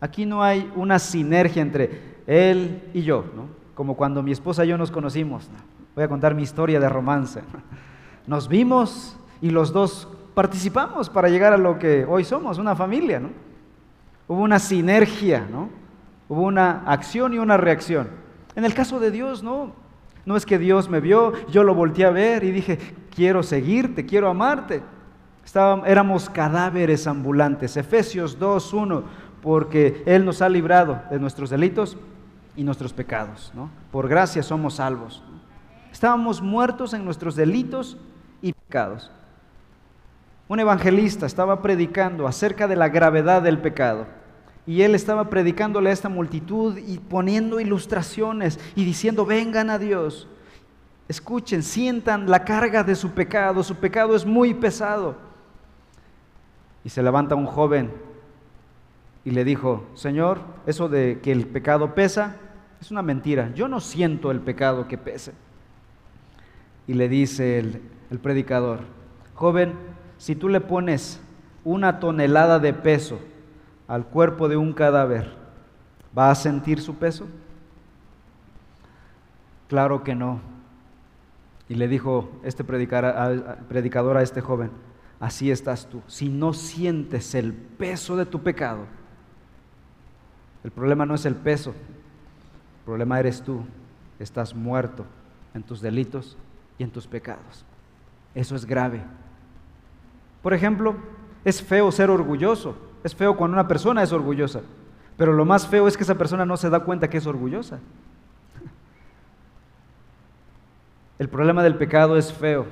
Aquí 0.00 0.26
no 0.26 0.42
hay 0.42 0.70
una 0.74 0.98
sinergia 0.98 1.62
entre 1.62 2.16
él 2.26 2.90
y 2.92 3.02
yo, 3.02 3.24
¿no? 3.34 3.62
como 3.74 3.96
cuando 3.96 4.22
mi 4.22 4.32
esposa 4.32 4.64
y 4.64 4.68
yo 4.68 4.78
nos 4.78 4.90
conocimos. 4.90 5.48
Voy 5.94 6.04
a 6.04 6.08
contar 6.08 6.34
mi 6.34 6.42
historia 6.42 6.80
de 6.80 6.88
romance. 6.88 7.42
Nos 8.26 8.48
vimos 8.48 9.16
y 9.40 9.50
los 9.50 9.72
dos 9.72 10.08
participamos 10.34 11.10
para 11.10 11.28
llegar 11.28 11.52
a 11.52 11.58
lo 11.58 11.78
que 11.78 12.04
hoy 12.04 12.24
somos, 12.24 12.58
una 12.58 12.76
familia, 12.76 13.18
¿no? 13.18 13.30
Hubo 14.28 14.42
una 14.42 14.58
sinergia, 14.58 15.46
¿no? 15.50 15.68
Hubo 16.32 16.44
una 16.44 16.82
acción 16.86 17.34
y 17.34 17.38
una 17.38 17.58
reacción. 17.58 18.08
En 18.56 18.64
el 18.64 18.72
caso 18.72 18.98
de 18.98 19.10
Dios, 19.10 19.42
no. 19.42 19.74
No 20.24 20.34
es 20.34 20.46
que 20.46 20.58
Dios 20.58 20.88
me 20.88 21.00
vio, 21.00 21.34
yo 21.48 21.62
lo 21.62 21.74
volteé 21.74 22.06
a 22.06 22.10
ver 22.10 22.42
y 22.42 22.52
dije, 22.52 22.78
quiero 23.14 23.42
seguirte, 23.42 24.06
quiero 24.06 24.30
amarte. 24.30 24.82
Estábamos, 25.44 25.86
éramos 25.86 26.30
cadáveres 26.30 27.06
ambulantes. 27.06 27.76
Efesios 27.76 28.40
2.1, 28.40 29.02
porque 29.42 30.02
Él 30.06 30.24
nos 30.24 30.40
ha 30.40 30.48
librado 30.48 31.02
de 31.10 31.18
nuestros 31.18 31.50
delitos 31.50 31.98
y 32.56 32.64
nuestros 32.64 32.94
pecados. 32.94 33.52
¿no? 33.54 33.68
Por 33.90 34.08
gracia 34.08 34.42
somos 34.42 34.76
salvos. 34.76 35.22
Estábamos 35.92 36.40
muertos 36.40 36.94
en 36.94 37.04
nuestros 37.04 37.36
delitos 37.36 37.98
y 38.40 38.54
pecados 38.54 39.10
un 40.52 40.60
evangelista 40.60 41.24
estaba 41.24 41.62
predicando 41.62 42.26
acerca 42.26 42.68
de 42.68 42.76
la 42.76 42.90
gravedad 42.90 43.40
del 43.40 43.56
pecado. 43.56 44.06
Y 44.66 44.82
él 44.82 44.94
estaba 44.94 45.28
predicándole 45.28 45.90
a 45.90 45.92
esta 45.92 46.08
multitud 46.08 46.78
y 46.78 46.98
poniendo 46.98 47.58
ilustraciones 47.58 48.60
y 48.76 48.84
diciendo, 48.84 49.26
vengan 49.26 49.70
a 49.70 49.78
Dios. 49.78 50.28
Escuchen, 51.08 51.62
sientan 51.62 52.30
la 52.30 52.44
carga 52.44 52.84
de 52.84 52.94
su 52.94 53.10
pecado. 53.10 53.62
Su 53.64 53.76
pecado 53.76 54.14
es 54.14 54.24
muy 54.24 54.54
pesado. 54.54 55.16
Y 56.84 56.90
se 56.90 57.02
levanta 57.02 57.34
un 57.34 57.46
joven 57.46 57.90
y 59.24 59.30
le 59.30 59.44
dijo, 59.44 59.84
Señor, 59.94 60.40
eso 60.66 60.88
de 60.88 61.20
que 61.22 61.32
el 61.32 61.46
pecado 61.46 61.94
pesa 61.94 62.36
es 62.80 62.90
una 62.90 63.02
mentira. 63.02 63.52
Yo 63.54 63.66
no 63.68 63.80
siento 63.80 64.30
el 64.30 64.40
pecado 64.40 64.86
que 64.86 64.98
pese. 64.98 65.32
Y 66.86 66.94
le 66.94 67.08
dice 67.08 67.58
el, 67.58 67.82
el 68.10 68.18
predicador, 68.18 68.80
joven, 69.34 69.74
si 70.18 70.34
tú 70.34 70.48
le 70.48 70.60
pones 70.60 71.20
una 71.64 72.00
tonelada 72.00 72.58
de 72.58 72.72
peso 72.72 73.18
al 73.92 74.06
cuerpo 74.06 74.48
de 74.48 74.56
un 74.56 74.72
cadáver, 74.72 75.34
¿va 76.16 76.30
a 76.30 76.34
sentir 76.34 76.80
su 76.80 76.94
peso? 76.94 77.26
Claro 79.68 80.02
que 80.02 80.14
no. 80.14 80.40
Y 81.68 81.74
le 81.74 81.88
dijo 81.88 82.30
este 82.42 82.64
predicador 82.64 84.16
a 84.16 84.22
este 84.22 84.40
joven, 84.40 84.70
así 85.20 85.50
estás 85.50 85.86
tú. 85.90 86.00
Si 86.06 86.30
no 86.30 86.54
sientes 86.54 87.34
el 87.34 87.52
peso 87.52 88.16
de 88.16 88.24
tu 88.24 88.42
pecado, 88.42 88.86
el 90.64 90.70
problema 90.70 91.04
no 91.04 91.14
es 91.14 91.26
el 91.26 91.34
peso, 91.34 91.72
el 91.72 92.84
problema 92.86 93.20
eres 93.20 93.42
tú. 93.42 93.62
Estás 94.18 94.54
muerto 94.54 95.04
en 95.52 95.62
tus 95.62 95.82
delitos 95.82 96.38
y 96.78 96.84
en 96.84 96.90
tus 96.90 97.06
pecados. 97.06 97.66
Eso 98.34 98.56
es 98.56 98.64
grave. 98.64 99.02
Por 100.42 100.54
ejemplo, 100.54 100.96
es 101.44 101.62
feo 101.62 101.92
ser 101.92 102.08
orgulloso. 102.08 102.90
Es 103.02 103.14
feo 103.14 103.36
cuando 103.36 103.54
una 103.54 103.68
persona 103.68 104.02
es 104.02 104.12
orgullosa. 104.12 104.60
Pero 105.16 105.32
lo 105.32 105.44
más 105.44 105.66
feo 105.66 105.88
es 105.88 105.96
que 105.96 106.02
esa 106.02 106.16
persona 106.16 106.46
no 106.46 106.56
se 106.56 106.70
da 106.70 106.80
cuenta 106.80 107.08
que 107.08 107.18
es 107.18 107.26
orgullosa. 107.26 107.78
El 111.18 111.28
problema 111.28 111.62
del 111.62 111.76
pecado 111.76 112.16
es 112.16 112.32
feo, 112.32 112.66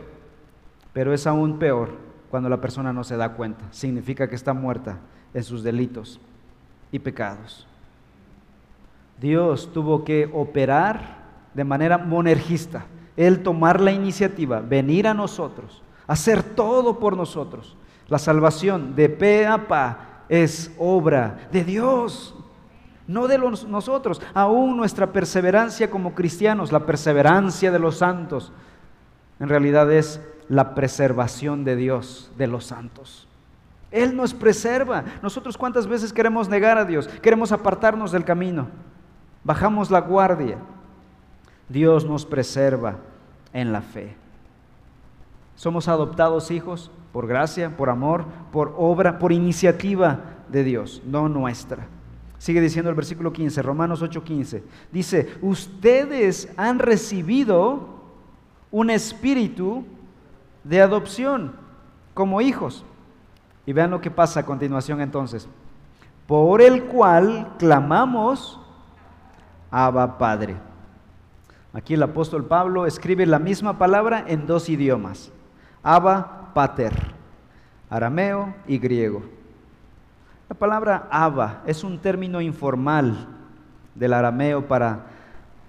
pero 0.92 1.12
es 1.12 1.26
aún 1.26 1.58
peor 1.58 1.90
cuando 2.30 2.48
la 2.48 2.60
persona 2.60 2.92
no 2.92 3.04
se 3.04 3.16
da 3.16 3.34
cuenta. 3.34 3.64
Significa 3.70 4.28
que 4.28 4.34
está 4.34 4.52
muerta 4.52 4.98
en 5.34 5.44
sus 5.44 5.62
delitos 5.62 6.20
y 6.90 6.98
pecados. 6.98 7.66
Dios 9.20 9.70
tuvo 9.72 10.04
que 10.04 10.30
operar 10.32 11.20
de 11.54 11.64
manera 11.64 11.98
monergista, 11.98 12.86
Él 13.16 13.42
tomar 13.42 13.80
la 13.80 13.92
iniciativa, 13.92 14.60
venir 14.60 15.06
a 15.06 15.14
nosotros 15.14 15.82
hacer 16.10 16.42
todo 16.42 16.98
por 16.98 17.16
nosotros. 17.16 17.76
La 18.08 18.18
salvación 18.18 18.96
de 18.96 19.08
pe 19.08 19.46
a 19.46 19.68
pa 19.68 20.09
es 20.30 20.72
obra 20.78 21.48
de 21.50 21.64
Dios, 21.64 22.36
no 23.08 23.26
de 23.26 23.36
los, 23.36 23.66
nosotros. 23.66 24.22
Aún 24.32 24.76
nuestra 24.76 25.12
perseverancia 25.12 25.90
como 25.90 26.14
cristianos, 26.14 26.70
la 26.70 26.86
perseverancia 26.86 27.72
de 27.72 27.80
los 27.80 27.98
santos, 27.98 28.52
en 29.40 29.48
realidad 29.48 29.90
es 29.92 30.20
la 30.48 30.76
preservación 30.76 31.64
de 31.64 31.74
Dios, 31.74 32.30
de 32.38 32.46
los 32.46 32.64
santos. 32.64 33.26
Él 33.90 34.14
nos 34.14 34.32
preserva. 34.32 35.02
Nosotros 35.20 35.58
cuántas 35.58 35.88
veces 35.88 36.12
queremos 36.12 36.48
negar 36.48 36.78
a 36.78 36.84
Dios, 36.84 37.08
queremos 37.20 37.50
apartarnos 37.50 38.12
del 38.12 38.24
camino, 38.24 38.68
bajamos 39.42 39.90
la 39.90 40.00
guardia. 40.00 40.58
Dios 41.68 42.04
nos 42.04 42.24
preserva 42.24 42.98
en 43.52 43.72
la 43.72 43.80
fe. 43.80 44.14
Somos 45.56 45.88
adoptados 45.88 46.52
hijos 46.52 46.92
por 47.12 47.26
gracia, 47.26 47.76
por 47.76 47.90
amor, 47.90 48.24
por 48.52 48.74
obra, 48.76 49.18
por 49.18 49.32
iniciativa 49.32 50.20
de 50.48 50.64
Dios, 50.64 51.02
no 51.06 51.28
nuestra. 51.28 51.86
Sigue 52.38 52.60
diciendo 52.60 52.88
el 52.88 52.96
versículo 52.96 53.32
15, 53.32 53.60
Romanos 53.62 54.02
8:15. 54.02 54.62
Dice, 54.90 55.28
ustedes 55.42 56.48
han 56.56 56.78
recibido 56.78 58.00
un 58.70 58.90
espíritu 58.90 59.84
de 60.64 60.80
adopción 60.80 61.52
como 62.14 62.40
hijos. 62.40 62.84
Y 63.66 63.72
vean 63.72 63.90
lo 63.90 64.00
que 64.00 64.10
pasa 64.10 64.40
a 64.40 64.46
continuación 64.46 65.00
entonces. 65.00 65.48
Por 66.26 66.62
el 66.62 66.84
cual 66.84 67.54
clamamos, 67.58 68.58
Abba 69.70 70.16
Padre. 70.16 70.56
Aquí 71.72 71.94
el 71.94 72.02
apóstol 72.02 72.46
Pablo 72.46 72.86
escribe 72.86 73.26
la 73.26 73.38
misma 73.38 73.78
palabra 73.78 74.24
en 74.26 74.46
dos 74.46 74.68
idiomas. 74.68 75.30
Abba 75.82 76.39
Pater, 76.54 76.92
arameo 77.88 78.54
y 78.66 78.78
griego. 78.78 79.22
La 80.48 80.54
palabra 80.54 81.08
Abba 81.10 81.62
es 81.66 81.84
un 81.84 81.98
término 81.98 82.40
informal 82.40 83.28
del 83.94 84.12
arameo 84.12 84.66
para 84.66 85.06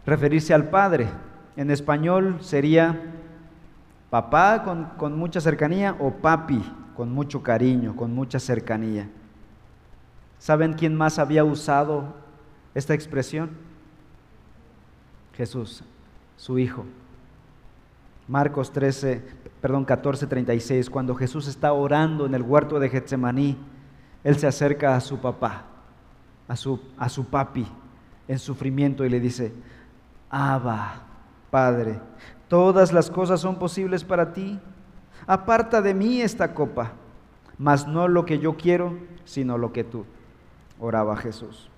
referirse 0.05 0.53
al 0.53 0.69
Padre. 0.69 1.07
En 1.55 1.69
español 1.69 2.37
sería 2.41 2.99
papá 4.09 4.63
con, 4.63 4.85
con, 4.97 5.17
mucha 5.17 5.39
cercanía 5.39 5.95
o 5.99 6.11
papi 6.11 6.63
con 6.95 7.11
mucho 7.11 7.43
cariño, 7.43 7.95
con 7.95 8.13
mucha 8.13 8.39
cercanía. 8.39 9.09
¿Saben 10.39 10.73
quién 10.73 10.95
más 10.95 11.19
había 11.19 11.43
usado 11.43 12.15
esta 12.73 12.93
expresión? 12.93 13.51
Jesús, 15.35 15.83
su 16.37 16.57
Hijo. 16.57 16.85
Marcos 18.31 18.71
13, 18.71 19.21
perdón, 19.59 19.83
14, 19.83 20.25
36, 20.25 20.89
cuando 20.89 21.13
Jesús 21.15 21.49
está 21.49 21.73
orando 21.73 22.25
en 22.25 22.33
el 22.33 22.41
huerto 22.41 22.79
de 22.79 22.87
Getsemaní, 22.87 23.57
él 24.23 24.37
se 24.37 24.47
acerca 24.47 24.95
a 24.95 25.01
su 25.01 25.17
papá, 25.17 25.65
a 26.47 26.55
su, 26.55 26.79
a 26.97 27.09
su 27.09 27.25
papi 27.25 27.67
en 28.29 28.39
sufrimiento 28.39 29.03
y 29.03 29.09
le 29.09 29.19
dice, 29.19 29.51
Abba, 30.29 31.01
Padre, 31.49 31.99
todas 32.47 32.93
las 32.93 33.11
cosas 33.11 33.41
son 33.41 33.59
posibles 33.59 34.05
para 34.05 34.31
ti. 34.31 34.57
Aparta 35.27 35.81
de 35.81 35.93
mí 35.93 36.21
esta 36.21 36.53
copa, 36.53 36.93
mas 37.57 37.85
no 37.85 38.07
lo 38.07 38.23
que 38.25 38.39
yo 38.39 38.55
quiero, 38.55 38.97
sino 39.25 39.57
lo 39.57 39.73
que 39.73 39.83
tú. 39.83 40.05
Oraba 40.79 41.17
Jesús. 41.17 41.69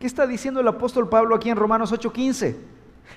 ¿Qué 0.00 0.08
está 0.08 0.26
diciendo 0.26 0.58
el 0.58 0.66
apóstol 0.66 1.08
Pablo 1.08 1.36
aquí 1.36 1.50
en 1.50 1.56
Romanos 1.56 1.92
8:15? 1.92 2.56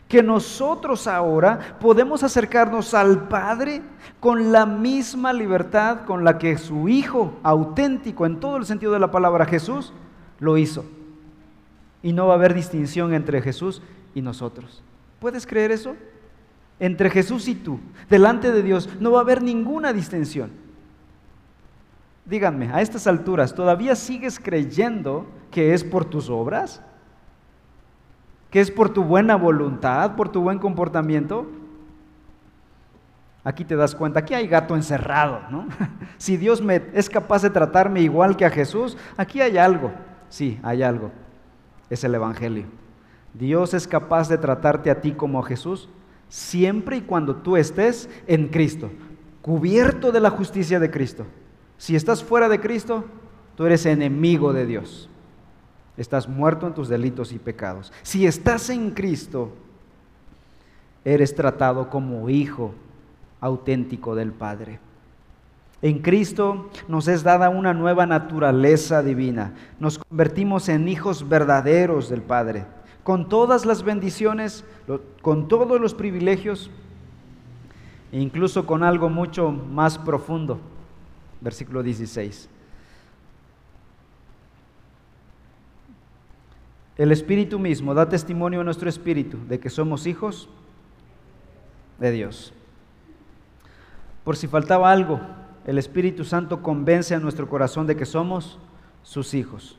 Que 0.08 0.22
nosotros 0.22 1.08
ahora 1.08 1.78
podemos 1.80 2.24
acercarnos 2.24 2.94
al 2.94 3.28
Padre 3.28 3.82
con 4.20 4.52
la 4.52 4.66
misma 4.66 5.34
libertad 5.34 6.06
con 6.06 6.24
la 6.24 6.38
que 6.38 6.58
su 6.58 6.88
Hijo 6.90 7.34
auténtico 7.44 8.26
en 8.26 8.40
todo 8.40 8.58
el 8.58 8.66
sentido 8.66 8.94
de 8.94 9.00
la 9.00 9.12
palabra 9.12 9.46
Jesús 9.46 9.94
lo 10.40 10.58
hizo. 10.58 10.86
Y 12.04 12.14
no 12.14 12.28
va 12.28 12.34
a 12.34 12.38
haber 12.38 12.54
distinción 12.54 13.14
entre 13.14 13.42
Jesús 13.42 13.82
y 14.14 14.22
nosotros. 14.22 14.84
¿Puedes 15.20 15.48
creer 15.48 15.72
eso? 15.72 15.96
Entre 16.80 17.10
Jesús 17.10 17.48
y 17.48 17.56
tú, 17.56 17.80
delante 18.10 18.52
de 18.52 18.62
Dios, 18.62 18.90
no 19.00 19.12
va 19.12 19.20
a 19.20 19.22
haber 19.22 19.42
ninguna 19.42 19.94
distinción. 19.94 20.52
Díganme, 22.26 22.72
a 22.74 22.82
estas 22.82 23.08
alturas, 23.08 23.54
¿todavía 23.54 23.96
sigues 23.96 24.40
creyendo 24.40 25.28
que 25.52 25.74
es 25.74 25.84
por 25.84 26.06
tus 26.06 26.30
obras? 26.30 26.82
Que 28.56 28.62
es 28.62 28.72
por 28.72 28.88
tu 28.88 29.04
buena 29.04 29.36
voluntad, 29.36 30.16
por 30.16 30.30
tu 30.30 30.40
buen 30.40 30.60
comportamiento, 30.60 31.46
aquí 33.44 33.66
te 33.66 33.76
das 33.76 33.94
cuenta, 33.94 34.22
aquí 34.22 34.34
hay 34.34 34.48
gato 34.48 34.78
encerrado, 34.78 35.42
¿no? 35.52 35.68
Si 36.18 36.38
Dios 36.38 36.62
me, 36.62 36.82
es 36.94 37.10
capaz 37.10 37.42
de 37.42 37.50
tratarme 37.50 38.00
igual 38.00 38.38
que 38.38 38.46
a 38.46 38.50
Jesús, 38.50 38.96
aquí 39.18 39.42
hay 39.42 39.58
algo, 39.58 39.92
sí, 40.30 40.58
hay 40.64 40.84
algo, 40.84 41.12
es 41.90 42.06
el 42.06 42.16
Evangelio. 42.16 42.68
Dios 43.34 43.74
es 43.74 43.90
capaz 43.90 44.30
de 44.30 44.38
tratarte 44.38 44.90
a 44.90 45.02
ti 45.02 45.12
como 45.12 45.40
a 45.40 45.46
Jesús 45.46 45.90
siempre 46.30 46.96
y 46.96 47.02
cuando 47.02 47.36
tú 47.36 47.58
estés 47.58 48.10
en 48.26 48.48
Cristo, 48.48 48.90
cubierto 49.42 50.14
de 50.14 50.22
la 50.22 50.30
justicia 50.30 50.80
de 50.80 50.90
Cristo. 50.90 51.26
Si 51.76 51.94
estás 51.94 52.24
fuera 52.24 52.48
de 52.48 52.62
Cristo, 52.62 53.04
tú 53.58 53.66
eres 53.66 53.86
enemigo 53.86 54.54
de 54.54 54.66
Dios. 54.66 55.10
Estás 55.98 56.28
muerto 56.28 56.68
en 56.68 56.74
tus 56.74 56.90
delitos 56.90 57.32
y 57.32 57.40
pecados. 57.40 57.94
Si 58.04 58.26
estás 58.26 58.70
en 58.70 58.92
Cristo, 58.92 59.52
eres 61.06 61.34
tratado 61.36 61.90
como 61.90 62.30
hijo 62.30 62.74
auténtico 63.40 64.16
del 64.16 64.32
Padre. 64.32 64.80
En 65.82 66.00
Cristo 66.00 66.70
nos 66.88 67.08
es 67.08 67.24
dada 67.24 67.50
una 67.50 67.74
nueva 67.74 68.06
naturaleza 68.06 69.04
divina. 69.04 69.54
Nos 69.80 70.00
convertimos 70.00 70.68
en 70.68 70.88
hijos 70.88 71.30
verdaderos 71.30 72.10
del 72.10 72.22
Padre, 72.22 72.66
con 73.04 73.30
todas 73.30 73.66
las 73.66 73.84
bendiciones, 73.84 74.66
con 75.22 75.48
todos 75.48 75.80
los 75.80 75.94
privilegios, 75.94 76.72
e 78.12 78.20
incluso 78.20 78.66
con 78.66 78.84
algo 78.84 79.10
mucho 79.10 79.52
más 79.52 79.98
profundo. 79.98 80.60
Versículo 81.42 81.84
16. 81.84 82.50
El 86.98 87.12
Espíritu 87.12 87.60
mismo 87.60 87.94
da 87.94 88.08
testimonio 88.08 88.62
a 88.62 88.64
nuestro 88.64 88.88
espíritu 88.88 89.38
de 89.50 89.60
que 89.60 89.70
somos 89.70 90.08
hijos 90.08 90.48
de 92.00 92.12
Dios. 92.12 92.54
Por 94.24 94.38
si 94.38 94.48
faltaba 94.48 94.92
algo, 94.92 95.20
el 95.66 95.78
Espíritu 95.78 96.24
Santo 96.24 96.62
convence 96.62 97.14
a 97.14 97.20
nuestro 97.20 97.50
corazón 97.50 97.86
de 97.86 97.98
que 97.98 98.06
somos 98.06 98.60
sus 99.04 99.34
hijos. 99.34 99.78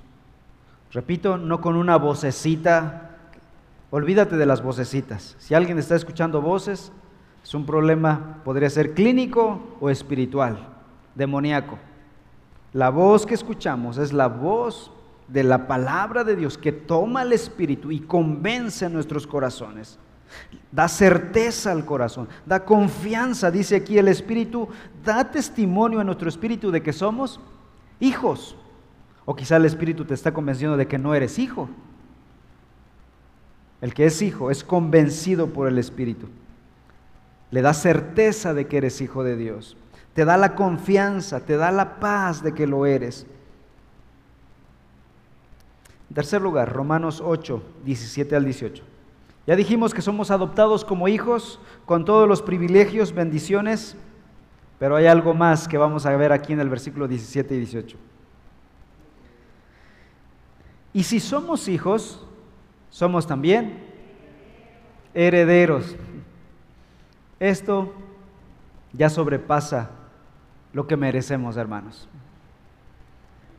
Repito, 0.92 1.38
no 1.38 1.60
con 1.60 1.76
una 1.76 1.96
vocecita. 1.96 3.16
Olvídate 3.90 4.36
de 4.36 4.46
las 4.46 4.62
vocecitas. 4.62 5.36
Si 5.38 5.54
alguien 5.54 5.78
está 5.78 5.96
escuchando 5.96 6.42
voces, 6.42 6.92
es 7.42 7.54
un 7.54 7.64
problema, 7.64 8.42
podría 8.44 8.68
ser 8.68 8.92
clínico 8.92 9.76
o 9.80 9.88
espiritual, 9.88 10.58
demoníaco. 11.14 11.78
La 12.72 12.90
voz 12.90 13.24
que 13.24 13.34
escuchamos 13.34 13.96
es 13.98 14.12
la 14.12 14.26
voz 14.26 14.90
de 15.28 15.42
la 15.42 15.66
palabra 15.66 16.24
de 16.24 16.36
Dios 16.36 16.56
que 16.56 16.72
toma 16.72 17.22
el 17.22 17.32
Espíritu 17.32 17.90
y 17.90 18.00
convence 18.00 18.88
nuestros 18.88 19.26
corazones. 19.26 19.98
Da 20.70 20.88
certeza 20.88 21.72
al 21.72 21.84
corazón, 21.84 22.28
da 22.44 22.64
confianza, 22.64 23.50
dice 23.50 23.76
aquí 23.76 23.98
el 23.98 24.08
Espíritu, 24.08 24.68
da 25.04 25.30
testimonio 25.30 26.00
a 26.00 26.04
nuestro 26.04 26.28
Espíritu 26.28 26.70
de 26.70 26.82
que 26.82 26.92
somos 26.92 27.40
hijos. 28.00 28.56
O 29.24 29.34
quizá 29.34 29.56
el 29.56 29.64
Espíritu 29.64 30.04
te 30.04 30.14
está 30.14 30.32
convenciendo 30.32 30.76
de 30.76 30.86
que 30.86 30.98
no 30.98 31.14
eres 31.14 31.38
hijo. 31.38 31.68
El 33.80 33.94
que 33.94 34.06
es 34.06 34.22
hijo 34.22 34.50
es 34.50 34.64
convencido 34.64 35.52
por 35.52 35.68
el 35.68 35.78
Espíritu. 35.78 36.28
Le 37.50 37.62
da 37.62 37.74
certeza 37.74 38.54
de 38.54 38.66
que 38.66 38.78
eres 38.78 39.00
hijo 39.00 39.24
de 39.24 39.36
Dios. 39.36 39.76
Te 40.14 40.24
da 40.24 40.36
la 40.36 40.54
confianza, 40.54 41.40
te 41.40 41.56
da 41.56 41.70
la 41.70 42.00
paz 42.00 42.42
de 42.42 42.54
que 42.54 42.66
lo 42.66 42.86
eres. 42.86 43.26
En 46.08 46.14
tercer 46.14 46.40
lugar, 46.40 46.72
Romanos 46.72 47.22
8, 47.24 47.62
17 47.84 48.36
al 48.36 48.44
18. 48.44 48.82
Ya 49.46 49.56
dijimos 49.56 49.94
que 49.94 50.02
somos 50.02 50.30
adoptados 50.30 50.84
como 50.84 51.08
hijos 51.08 51.60
con 51.84 52.04
todos 52.04 52.28
los 52.28 52.42
privilegios, 52.42 53.12
bendiciones, 53.12 53.96
pero 54.78 54.96
hay 54.96 55.06
algo 55.06 55.34
más 55.34 55.68
que 55.68 55.78
vamos 55.78 56.04
a 56.04 56.16
ver 56.16 56.32
aquí 56.32 56.52
en 56.52 56.60
el 56.60 56.68
versículo 56.68 57.06
17 57.06 57.54
y 57.54 57.58
18. 57.58 57.96
Y 60.92 61.02
si 61.04 61.20
somos 61.20 61.68
hijos, 61.68 62.24
somos 62.90 63.26
también 63.26 63.84
herederos. 65.14 65.94
Esto 67.38 67.92
ya 68.92 69.10
sobrepasa 69.10 69.90
lo 70.72 70.86
que 70.86 70.96
merecemos, 70.96 71.56
hermanos. 71.56 72.08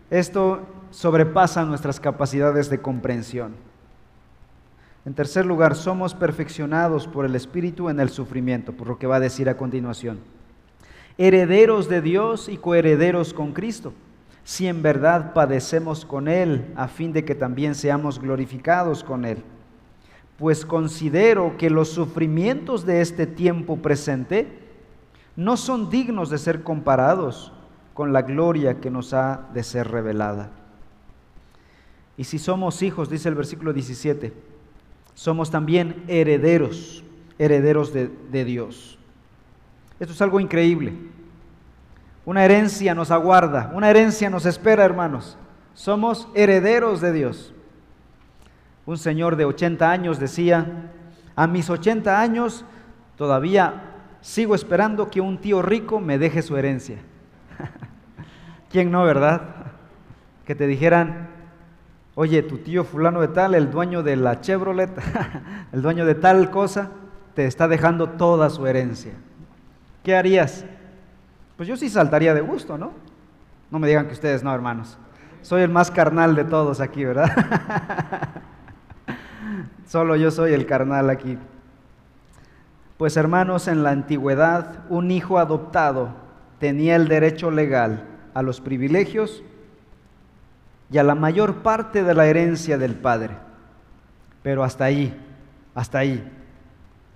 Esto 0.10 0.62
sobrepasa 0.92 1.66
nuestras 1.66 2.00
capacidades 2.00 2.70
de 2.70 2.82
comprensión. 2.82 3.54
En 5.06 5.14
tercer 5.14 5.46
lugar, 5.46 5.76
somos 5.76 6.14
perfeccionados 6.14 7.08
por 7.08 7.26
el 7.26 7.36
Espíritu 7.36 7.90
en 7.90 8.00
el 8.00 8.10
sufrimiento, 8.10 8.74
por 8.74 8.88
lo 8.88 9.00
que 9.00 9.08
va 9.08 9.16
a 9.16 9.22
decir 9.22 9.48
a 9.48 9.56
continuación. 9.56 10.20
Herederos 11.18 11.88
de 11.88 12.02
Dios 12.02 12.50
y 12.50 12.58
coherederos 12.58 13.34
con 13.34 13.54
Cristo, 13.54 13.94
si 14.44 14.68
en 14.68 14.82
verdad 14.82 15.34
padecemos 15.34 16.06
con 16.06 16.28
Él, 16.28 16.74
a 16.76 16.88
fin 16.88 17.14
de 17.14 17.24
que 17.24 17.36
también 17.36 17.74
seamos 17.74 18.20
glorificados 18.20 19.04
con 19.04 19.26
Él. 19.26 19.44
Pues 20.38 20.66
considero 20.66 21.56
que 21.58 21.70
los 21.70 21.90
sufrimientos 21.90 22.86
de 22.86 23.02
este 23.02 23.26
tiempo 23.26 23.78
presente 23.78 24.48
no 25.38 25.56
son 25.56 25.90
dignos 25.90 26.30
de 26.30 26.38
ser 26.38 26.64
comparados 26.64 27.54
con 27.94 28.14
la 28.14 28.24
gloria 28.24 28.80
que 28.80 28.92
nos 28.92 29.14
ha 29.14 29.48
de 29.54 29.64
ser 29.64 29.90
revelada. 29.90 30.52
Y 32.18 32.24
si 32.24 32.39
somos 32.39 32.82
hijos, 32.82 33.09
dice 33.09 33.30
el 33.30 33.36
versículo 33.36 33.72
17, 33.72 34.34
somos 35.13 35.51
también 35.51 36.03
herederos, 36.07 37.03
herederos 37.38 37.93
de, 37.93 38.45
Dios. 38.45 38.97
Esto 39.99 40.13
es 40.13 40.22
algo 40.22 40.39
increíble. 40.39 40.93
Una 42.26 42.43
herencia 42.43 42.95
nos 42.95 43.11
aguarda, 43.11 43.72
una 43.74 43.89
herencia 43.89 44.30
nos 44.32 44.47
espera, 44.47 44.84
hermanos. 44.84 45.38
Somos 45.76 46.28
herederos 46.34 47.01
de 47.01 47.13
Dios. 47.13 47.53
Un 48.88 48.97
señor 48.97 49.36
de 49.36 49.45
80 49.45 49.89
años 49.89 50.20
decía, 50.20 50.91
a 51.36 51.45
mis 51.45 51.70
80 51.70 52.20
años 52.20 52.65
todavía 53.15 53.93
sigo 54.22 54.55
esperando 54.55 55.09
que 55.09 55.22
un 55.22 55.38
tío 55.38 55.61
rico 55.61 55.99
me 55.99 56.18
deje 56.18 56.41
su 56.41 56.57
herencia. 56.57 56.97
¿Quién 58.72 58.91
no, 58.91 59.03
verdad? 59.03 59.41
Que 60.45 60.55
te 60.55 60.68
dijeran, 60.68 61.37
oye, 62.20 62.41
tu 62.41 62.57
tío 62.57 62.84
fulano 62.84 63.22
de 63.22 63.28
tal, 63.28 63.53
el 63.53 63.70
dueño 63.70 64.01
de 64.01 64.15
la 64.15 64.41
Chevrolet, 64.41 64.89
el 65.72 65.84
dueño 65.84 66.03
de 66.03 66.15
tal 66.15 66.49
cosa, 66.49 66.89
te 67.36 67.45
está 67.45 67.68
dejando 67.68 68.09
toda 68.09 68.49
su 68.49 68.65
herencia. 68.65 69.13
¿Qué 70.03 70.15
harías? 70.15 70.65
Pues 71.57 71.70
yo 71.70 71.78
sí 71.78 71.89
saltaría 71.89 72.34
de 72.34 72.41
gusto, 72.41 72.76
¿no? 72.76 72.93
No 73.70 73.78
me 73.78 73.88
digan 73.88 74.07
que 74.07 74.13
ustedes 74.13 74.43
no, 74.43 74.51
hermanos. 74.51 74.97
Soy 75.43 75.61
el 75.61 75.70
más 75.70 75.91
carnal 75.91 76.34
de 76.36 76.43
todos 76.43 76.82
aquí, 76.82 77.05
¿verdad? 77.05 77.30
Solo 79.86 80.15
yo 80.15 80.32
soy 80.32 80.53
el 80.53 80.65
carnal 80.65 81.11
aquí. 81.11 81.38
Pues 82.97 83.15
hermanos, 83.15 83.68
en 83.68 83.84
la 83.84 83.91
antigüedad 83.91 84.86
un 84.89 85.11
hijo 85.11 85.38
adoptado 85.38 86.15
tenía 86.57 86.95
el 86.95 87.09
derecho 87.09 87.51
legal 87.51 88.05
a 88.34 88.41
los 88.41 88.59
privilegios 88.59 89.43
y 90.90 90.98
a 90.98 91.04
la 91.04 91.16
mayor 91.16 91.58
parte 91.58 92.04
de 92.04 92.14
la 92.14 92.28
herencia 92.28 92.78
del 92.78 92.96
padre. 92.96 93.36
Pero 94.44 94.64
hasta 94.64 94.86
ahí, 94.86 95.16
hasta 95.76 96.00
ahí. 96.00 96.32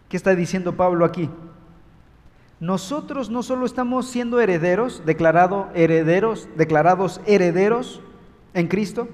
¿Qué 0.10 0.18
está 0.18 0.36
diciendo 0.36 0.76
Pablo 0.76 1.06
aquí? 1.06 1.30
Nosotros 2.60 3.30
no 3.30 3.42
solo 3.42 3.66
estamos 3.66 4.08
siendo 4.08 4.40
herederos, 4.40 5.04
declarado 5.06 5.70
herederos, 5.74 6.48
declarados 6.58 7.22
herederos 7.26 8.02
en 8.54 8.68
Cristo, 8.68 9.08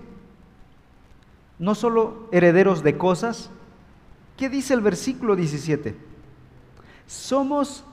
no 1.59 1.75
solo 1.75 2.27
herederos 2.31 2.83
de 2.83 2.97
cosas. 2.97 3.49
¿Qué 4.35 4.49
dice 4.49 4.73
el 4.73 4.81
versículo 4.81 5.35
17? 5.35 5.95
Somos 7.05 7.85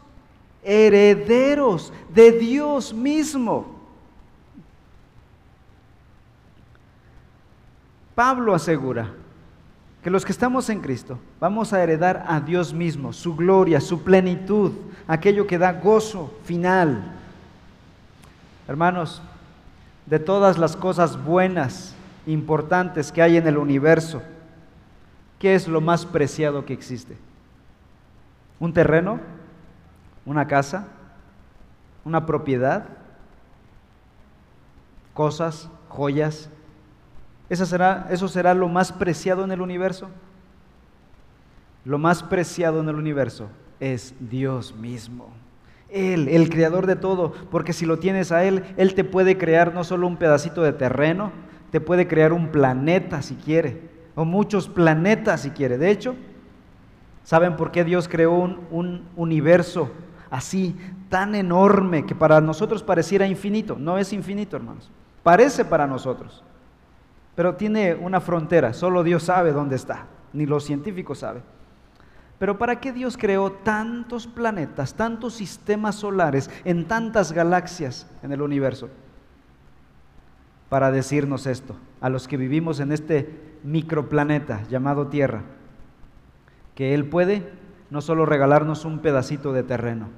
herederos 0.64 1.92
de 2.12 2.32
Dios 2.32 2.92
mismo. 2.92 3.73
Pablo 8.14 8.54
asegura 8.54 9.10
que 10.02 10.10
los 10.10 10.24
que 10.24 10.32
estamos 10.32 10.68
en 10.70 10.80
Cristo 10.80 11.18
vamos 11.40 11.72
a 11.72 11.82
heredar 11.82 12.24
a 12.28 12.40
Dios 12.40 12.72
mismo, 12.72 13.12
su 13.12 13.34
gloria, 13.34 13.80
su 13.80 14.02
plenitud, 14.02 14.72
aquello 15.06 15.46
que 15.46 15.58
da 15.58 15.72
gozo 15.72 16.32
final. 16.44 17.12
Hermanos, 18.68 19.22
de 20.06 20.18
todas 20.18 20.58
las 20.58 20.76
cosas 20.76 21.22
buenas, 21.22 21.94
importantes 22.26 23.12
que 23.12 23.22
hay 23.22 23.36
en 23.36 23.46
el 23.46 23.58
universo, 23.58 24.22
¿qué 25.38 25.54
es 25.54 25.68
lo 25.68 25.80
más 25.80 26.06
preciado 26.06 26.64
que 26.64 26.72
existe? 26.72 27.16
¿Un 28.60 28.72
terreno? 28.72 29.20
¿Una 30.24 30.46
casa? 30.46 30.86
¿Una 32.04 32.24
propiedad? 32.24 32.86
¿Cosas? 35.12 35.68
¿Joyas? 35.88 36.48
¿Eso 37.48 37.66
será, 37.66 38.08
¿Eso 38.10 38.28
será 38.28 38.54
lo 38.54 38.68
más 38.68 38.92
preciado 38.92 39.44
en 39.44 39.52
el 39.52 39.60
universo? 39.60 40.08
Lo 41.84 41.98
más 41.98 42.22
preciado 42.22 42.80
en 42.80 42.88
el 42.88 42.96
universo 42.96 43.48
es 43.80 44.14
Dios 44.18 44.74
mismo. 44.74 45.28
Él, 45.90 46.28
el 46.28 46.48
creador 46.48 46.86
de 46.86 46.96
todo, 46.96 47.32
porque 47.50 47.72
si 47.72 47.86
lo 47.86 47.98
tienes 47.98 48.32
a 48.32 48.44
Él, 48.44 48.64
Él 48.76 48.94
te 48.94 49.04
puede 49.04 49.38
crear 49.38 49.74
no 49.74 49.84
solo 49.84 50.06
un 50.06 50.16
pedacito 50.16 50.62
de 50.62 50.72
terreno, 50.72 51.30
te 51.70 51.80
puede 51.80 52.08
crear 52.08 52.32
un 52.32 52.48
planeta 52.48 53.22
si 53.22 53.34
quiere, 53.34 53.90
o 54.14 54.24
muchos 54.24 54.68
planetas 54.68 55.42
si 55.42 55.50
quiere. 55.50 55.76
De 55.76 55.90
hecho, 55.90 56.16
¿saben 57.22 57.56
por 57.56 57.70
qué 57.70 57.84
Dios 57.84 58.08
creó 58.08 58.32
un, 58.32 58.60
un 58.70 59.04
universo 59.16 59.90
así, 60.30 60.74
tan 61.10 61.34
enorme, 61.34 62.06
que 62.06 62.14
para 62.14 62.40
nosotros 62.40 62.82
pareciera 62.82 63.26
infinito? 63.26 63.76
No 63.78 63.98
es 63.98 64.12
infinito, 64.12 64.56
hermanos. 64.56 64.90
Parece 65.22 65.64
para 65.64 65.86
nosotros, 65.86 66.42
pero 67.34 67.56
tiene 67.56 67.94
una 67.94 68.20
frontera, 68.20 68.72
solo 68.72 69.02
Dios 69.02 69.24
sabe 69.24 69.52
dónde 69.52 69.76
está, 69.76 70.06
ni 70.32 70.46
los 70.46 70.64
científicos 70.64 71.18
saben. 71.18 71.42
Pero 72.38 72.58
¿para 72.58 72.80
qué 72.80 72.92
Dios 72.92 73.16
creó 73.16 73.52
tantos 73.52 74.26
planetas, 74.26 74.94
tantos 74.94 75.34
sistemas 75.34 75.94
solares, 75.96 76.50
en 76.64 76.86
tantas 76.86 77.32
galaxias 77.32 78.08
en 78.22 78.32
el 78.32 78.42
universo? 78.42 78.88
Para 80.68 80.90
decirnos 80.90 81.46
esto, 81.46 81.76
a 82.00 82.08
los 82.08 82.26
que 82.26 82.36
vivimos 82.36 82.80
en 82.80 82.92
este 82.92 83.58
microplaneta 83.62 84.62
llamado 84.68 85.06
Tierra, 85.06 85.42
que 86.74 86.94
Él 86.94 87.06
puede 87.06 87.48
no 87.90 88.00
solo 88.00 88.26
regalarnos 88.26 88.84
un 88.84 88.98
pedacito 88.98 89.52
de 89.52 89.62
terreno, 89.62 90.08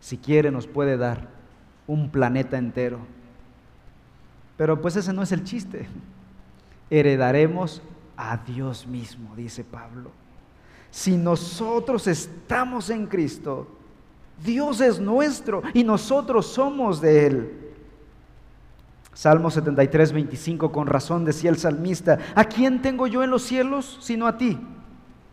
si 0.00 0.18
quiere 0.18 0.50
nos 0.50 0.66
puede 0.66 0.96
dar 0.96 1.28
un 1.86 2.10
planeta 2.10 2.58
entero. 2.58 2.98
Pero 4.56 4.80
pues 4.80 4.96
ese 4.96 5.12
no 5.12 5.22
es 5.22 5.32
el 5.32 5.44
chiste. 5.44 5.86
Heredaremos 6.90 7.82
a 8.16 8.36
Dios 8.38 8.86
mismo, 8.86 9.34
dice 9.36 9.64
Pablo 9.64 10.10
si 10.94 11.16
nosotros 11.16 12.06
estamos 12.06 12.88
en 12.88 13.08
Cristo, 13.08 13.66
Dios 14.44 14.80
es 14.80 15.00
nuestro 15.00 15.60
y 15.72 15.82
nosotros 15.82 16.46
somos 16.46 17.00
de 17.00 17.26
Él. 17.26 17.72
Salmo 19.12 19.50
73, 19.50 20.12
25, 20.12 20.70
con 20.70 20.86
razón 20.86 21.24
decía 21.24 21.50
el 21.50 21.58
salmista, 21.58 22.20
¿a 22.36 22.44
quién 22.44 22.80
tengo 22.80 23.08
yo 23.08 23.24
en 23.24 23.30
los 23.30 23.42
cielos 23.42 23.98
sino 24.00 24.28
a 24.28 24.38
ti? 24.38 24.56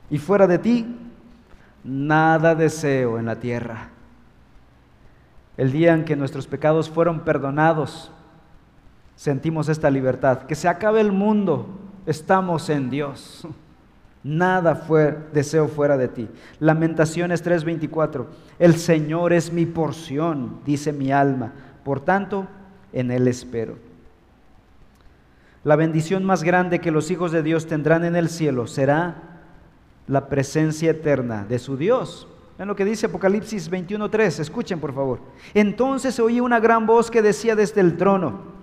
Y 0.09 0.17
fuera 0.17 0.47
de 0.47 0.57
ti, 0.57 0.97
nada 1.83 2.55
deseo 2.55 3.19
en 3.19 3.27
la 3.27 3.39
tierra. 3.39 3.89
El 5.57 5.71
día 5.71 5.93
en 5.93 6.05
que 6.05 6.15
nuestros 6.15 6.47
pecados 6.47 6.89
fueron 6.89 7.19
perdonados, 7.19 8.11
sentimos 9.15 9.69
esta 9.69 9.89
libertad. 9.89 10.43
Que 10.43 10.55
se 10.55 10.67
acabe 10.67 11.01
el 11.01 11.11
mundo, 11.11 11.67
estamos 12.05 12.69
en 12.69 12.89
Dios. 12.89 13.47
Nada 14.23 14.75
fue 14.75 15.17
deseo 15.33 15.67
fuera 15.67 15.97
de 15.97 16.07
ti. 16.07 16.29
Lamentaciones 16.59 17.43
3:24. 17.43 18.27
El 18.59 18.75
Señor 18.75 19.33
es 19.33 19.51
mi 19.51 19.65
porción, 19.65 20.59
dice 20.65 20.93
mi 20.93 21.11
alma. 21.11 21.53
Por 21.83 22.01
tanto, 22.01 22.47
en 22.93 23.09
Él 23.09 23.27
espero. 23.27 23.77
La 25.63 25.75
bendición 25.75 26.23
más 26.23 26.43
grande 26.43 26.79
que 26.79 26.91
los 26.91 27.11
hijos 27.11 27.31
de 27.31 27.43
Dios 27.43 27.67
tendrán 27.67 28.03
en 28.03 28.15
el 28.15 28.29
cielo 28.29 28.67
será 28.67 29.39
la 30.07 30.27
presencia 30.27 30.91
eterna 30.91 31.45
de 31.45 31.59
su 31.59 31.77
Dios. 31.77 32.27
En 32.59 32.67
lo 32.67 32.75
que 32.75 32.85
dice 32.85 33.07
Apocalipsis 33.07 33.71
21:3, 33.71 34.39
escuchen 34.39 34.79
por 34.79 34.93
favor. 34.93 35.19
Entonces 35.55 36.19
oí 36.19 36.39
una 36.39 36.59
gran 36.59 36.85
voz 36.85 37.09
que 37.09 37.23
decía 37.23 37.55
desde 37.55 37.81
el 37.81 37.97
trono, 37.97 38.60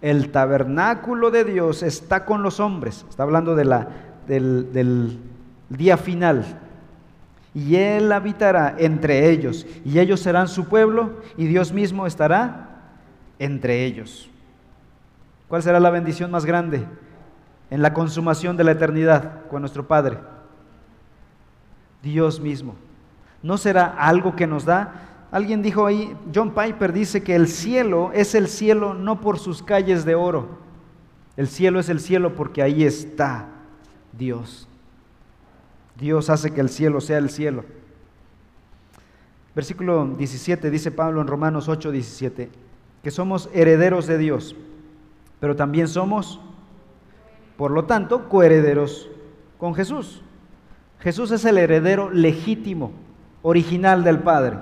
el 0.00 0.30
tabernáculo 0.30 1.30
de 1.30 1.44
Dios 1.44 1.82
está 1.82 2.24
con 2.24 2.42
los 2.42 2.60
hombres. 2.60 3.04
Está 3.08 3.24
hablando 3.24 3.54
de 3.54 3.64
la 3.64 3.88
del, 4.28 5.18
día 5.68 5.96
final. 5.96 6.44
Y 7.54 7.76
Él 7.76 8.12
habitará 8.12 8.74
entre 8.78 9.30
ellos, 9.30 9.66
y 9.84 9.98
ellos 9.98 10.20
serán 10.20 10.48
su 10.48 10.66
pueblo, 10.68 11.20
y 11.36 11.46
Dios 11.46 11.72
mismo 11.72 12.06
estará 12.06 12.68
entre 13.38 13.84
ellos. 13.84 14.30
¿Cuál 15.48 15.62
será 15.62 15.80
la 15.80 15.90
bendición 15.90 16.30
más 16.30 16.44
grande 16.44 16.84
en 17.70 17.82
la 17.82 17.94
consumación 17.94 18.56
de 18.56 18.64
la 18.64 18.72
eternidad 18.72 19.46
con 19.48 19.62
nuestro 19.62 19.86
Padre? 19.86 20.18
Dios 22.02 22.38
mismo. 22.38 22.76
¿No 23.42 23.56
será 23.56 23.86
algo 23.86 24.36
que 24.36 24.46
nos 24.46 24.64
da? 24.64 25.07
Alguien 25.30 25.62
dijo 25.62 25.86
ahí, 25.86 26.16
John 26.34 26.54
Piper 26.54 26.92
dice 26.92 27.22
que 27.22 27.34
el 27.34 27.48
cielo 27.48 28.10
es 28.14 28.34
el 28.34 28.48
cielo 28.48 28.94
no 28.94 29.20
por 29.20 29.38
sus 29.38 29.62
calles 29.62 30.04
de 30.04 30.14
oro. 30.14 30.58
El 31.36 31.48
cielo 31.48 31.78
es 31.78 31.88
el 31.88 32.00
cielo 32.00 32.34
porque 32.34 32.62
ahí 32.62 32.84
está 32.84 33.46
Dios. 34.12 34.68
Dios 35.98 36.30
hace 36.30 36.52
que 36.52 36.60
el 36.60 36.68
cielo 36.68 37.00
sea 37.00 37.18
el 37.18 37.28
cielo. 37.30 37.64
Versículo 39.54 40.14
17 40.16 40.70
dice 40.70 40.90
Pablo 40.90 41.20
en 41.20 41.26
Romanos 41.26 41.68
8, 41.68 41.90
17, 41.90 42.48
que 43.02 43.10
somos 43.10 43.50
herederos 43.52 44.06
de 44.06 44.16
Dios, 44.16 44.54
pero 45.40 45.56
también 45.56 45.88
somos, 45.88 46.40
por 47.56 47.72
lo 47.72 47.84
tanto, 47.84 48.28
coherederos 48.28 49.10
con 49.58 49.74
Jesús. 49.74 50.22
Jesús 51.00 51.32
es 51.32 51.44
el 51.44 51.58
heredero 51.58 52.10
legítimo, 52.10 52.92
original 53.42 54.04
del 54.04 54.20
Padre, 54.20 54.58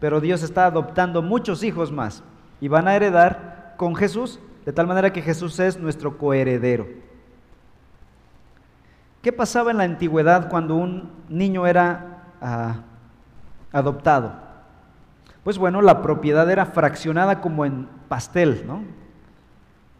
pero 0.00 0.20
Dios 0.20 0.42
está 0.42 0.66
adoptando 0.66 1.22
muchos 1.22 1.62
hijos 1.62 1.92
más. 1.92 2.22
y 2.60 2.66
van 2.66 2.88
a 2.88 2.96
heredar 2.96 3.74
con 3.76 3.94
Jesús, 3.94 4.40
de 4.66 4.72
tal 4.72 4.88
manera 4.88 5.12
que 5.12 5.22
Jesús 5.22 5.60
es 5.60 5.78
nuestro 5.78 6.18
coheredero. 6.18 6.88
¿Qué 9.22 9.32
pasaba 9.32 9.70
en 9.70 9.76
la 9.76 9.84
antigüedad 9.84 10.48
cuando 10.48 10.74
un 10.74 11.08
niño 11.28 11.68
era 11.68 12.24
ah, 12.40 12.80
adoptado? 13.70 14.32
Pues 15.44 15.56
bueno, 15.56 15.80
la 15.82 16.02
propiedad 16.02 16.50
era 16.50 16.66
fraccionada 16.66 17.40
como 17.40 17.64
en 17.64 17.88
pastel, 18.08 18.64
¿no? 18.66 18.82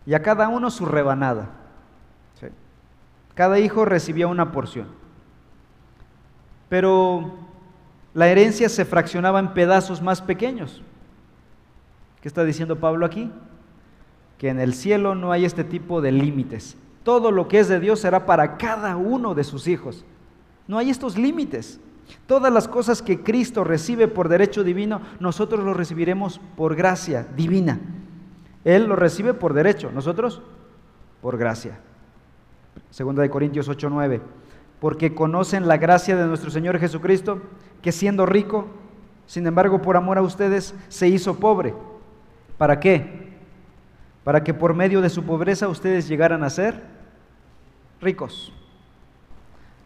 Y 0.05 0.15
a 0.15 0.23
cada 0.23 0.49
uno 0.49 0.71
su 0.71 0.85
rebanada. 0.85 1.51
Cada 3.35 3.61
hijo 3.61 3.85
recibía 3.85 4.27
una 4.27 4.51
porción. 4.51 4.89
Pero 6.69 7.48
la 8.19 8.27
herencia 8.27 8.69
se 8.69 8.85
fraccionaba 8.85 9.39
en 9.39 9.55
pedazos 9.55 10.03
más 10.03 10.21
pequeños. 10.21 10.83
¿Qué 12.21 12.27
está 12.27 12.43
diciendo 12.43 12.81
Pablo 12.81 13.07
aquí? 13.07 13.31
Que 14.39 14.49
en 14.49 14.59
el 14.59 14.75
cielo 14.75 15.15
no 15.15 15.31
hay 15.31 15.45
este 15.45 15.63
tipo 15.63 16.01
de 16.01 16.11
límites. 16.11 16.77
Todo 17.05 17.31
lo 17.31 17.47
que 17.47 17.61
es 17.61 17.69
de 17.69 17.79
Dios 17.79 18.01
será 18.01 18.27
para 18.27 18.57
cada 18.57 18.97
uno 18.97 19.37
de 19.37 19.45
sus 19.45 19.69
hijos. 19.69 20.05
No 20.67 20.79
hay 20.79 20.91
estos 20.91 21.17
límites. 21.17 21.79
Todas 22.27 22.53
las 22.53 22.67
cosas 22.67 23.03
que 23.03 23.23
Cristo 23.23 23.63
recibe 23.63 24.09
por 24.09 24.29
derecho 24.29 24.65
divino, 24.65 25.01
nosotros 25.21 25.65
lo 25.65 25.73
recibiremos 25.73 26.41
por 26.57 26.75
gracia 26.75 27.25
divina. 27.37 27.79
Él 28.65 28.87
lo 28.87 28.97
recibe 28.97 29.33
por 29.33 29.55
derecho, 29.55 29.93
nosotros 29.93 30.43
por 31.23 31.39
gracia. 31.39 31.79
Segunda 32.91 33.23
de 33.23 33.31
Corintios 33.31 33.69
8:9. 33.69 34.21
Porque 34.81 35.15
conocen 35.15 35.67
la 35.67 35.77
gracia 35.77 36.17
de 36.17 36.27
nuestro 36.27 36.51
Señor 36.51 36.79
Jesucristo, 36.79 37.41
que 37.83 37.93
siendo 37.93 38.27
rico, 38.27 38.67
sin 39.27 39.47
embargo 39.47 39.83
por 39.83 39.97
amor 39.97 40.19
a 40.19 40.23
ustedes, 40.23 40.75
se 40.89 41.09
hizo 41.09 41.39
pobre. 41.39 41.75
¿Para 42.57 42.81
qué? 42.81 43.29
Para 44.25 44.45
que 44.45 44.55
por 44.55 44.75
medio 44.75 45.01
de 45.01 45.11
su 45.11 45.25
pobreza 45.25 45.69
ustedes 45.69 46.09
llegaran 46.09 46.45
a 46.45 46.51
ser 46.51 46.83
ricos. 48.01 48.53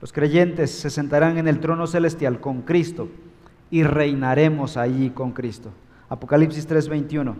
Los 0.00 0.12
creyentes 0.12 0.70
se 0.72 0.90
sentarán 0.90 1.38
en 1.38 1.46
el 1.46 1.60
trono 1.60 1.86
celestial 1.86 2.40
con 2.40 2.62
Cristo 2.62 3.08
y 3.70 3.84
reinaremos 3.84 4.76
allí 4.76 5.10
con 5.10 5.32
Cristo. 5.32 5.70
Apocalipsis 6.08 6.66
3:21. 6.66 7.36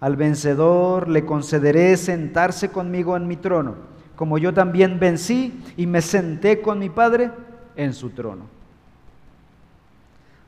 Al 0.00 0.16
vencedor 0.16 1.08
le 1.08 1.26
concederé 1.26 1.96
sentarse 1.96 2.70
conmigo 2.70 3.16
en 3.16 3.26
mi 3.26 3.36
trono, 3.36 3.74
como 4.18 4.36
yo 4.36 4.52
también 4.52 4.98
vencí 4.98 5.62
y 5.76 5.86
me 5.86 6.02
senté 6.02 6.60
con 6.60 6.80
mi 6.80 6.90
Padre 6.90 7.30
en 7.76 7.94
su 7.94 8.10
trono. 8.10 8.46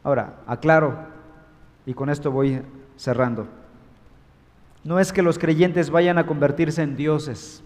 Ahora, 0.03 0.41
aclaro, 0.49 0.99
y 1.87 1.95
con 1.95 2.11
esto 2.11 2.33
voy 2.33 2.63
cerrando. 2.97 3.47
No 4.83 4.99
es 4.99 5.13
que 5.13 5.23
los 5.23 5.39
creyentes 5.39 5.89
vayan 5.89 6.19
a 6.19 6.27
convertirse 6.27 6.83
en 6.83 6.97
dioses, 6.97 7.63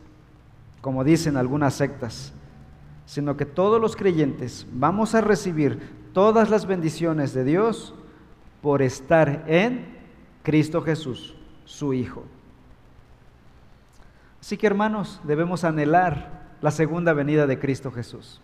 como 0.82 1.04
dicen 1.04 1.38
algunas 1.38 1.72
sectas, 1.72 2.34
sino 3.06 3.38
que 3.38 3.46
todos 3.46 3.80
los 3.80 3.96
creyentes 3.96 4.66
vamos 4.72 5.14
a 5.14 5.22
recibir 5.22 5.80
todas 6.12 6.50
las 6.50 6.66
bendiciones 6.66 7.32
de 7.32 7.44
Dios 7.44 7.94
por 8.60 8.82
estar 8.82 9.44
en 9.46 9.86
Cristo 10.42 10.82
Jesús, 10.82 11.34
su 11.64 11.94
Hijo. 11.94 12.24
Así 14.44 14.58
que 14.58 14.66
hermanos, 14.66 15.22
debemos 15.24 15.64
anhelar 15.64 16.28
la 16.60 16.70
segunda 16.70 17.14
venida 17.14 17.46
de 17.46 17.58
Cristo 17.58 17.90
Jesús. 17.90 18.42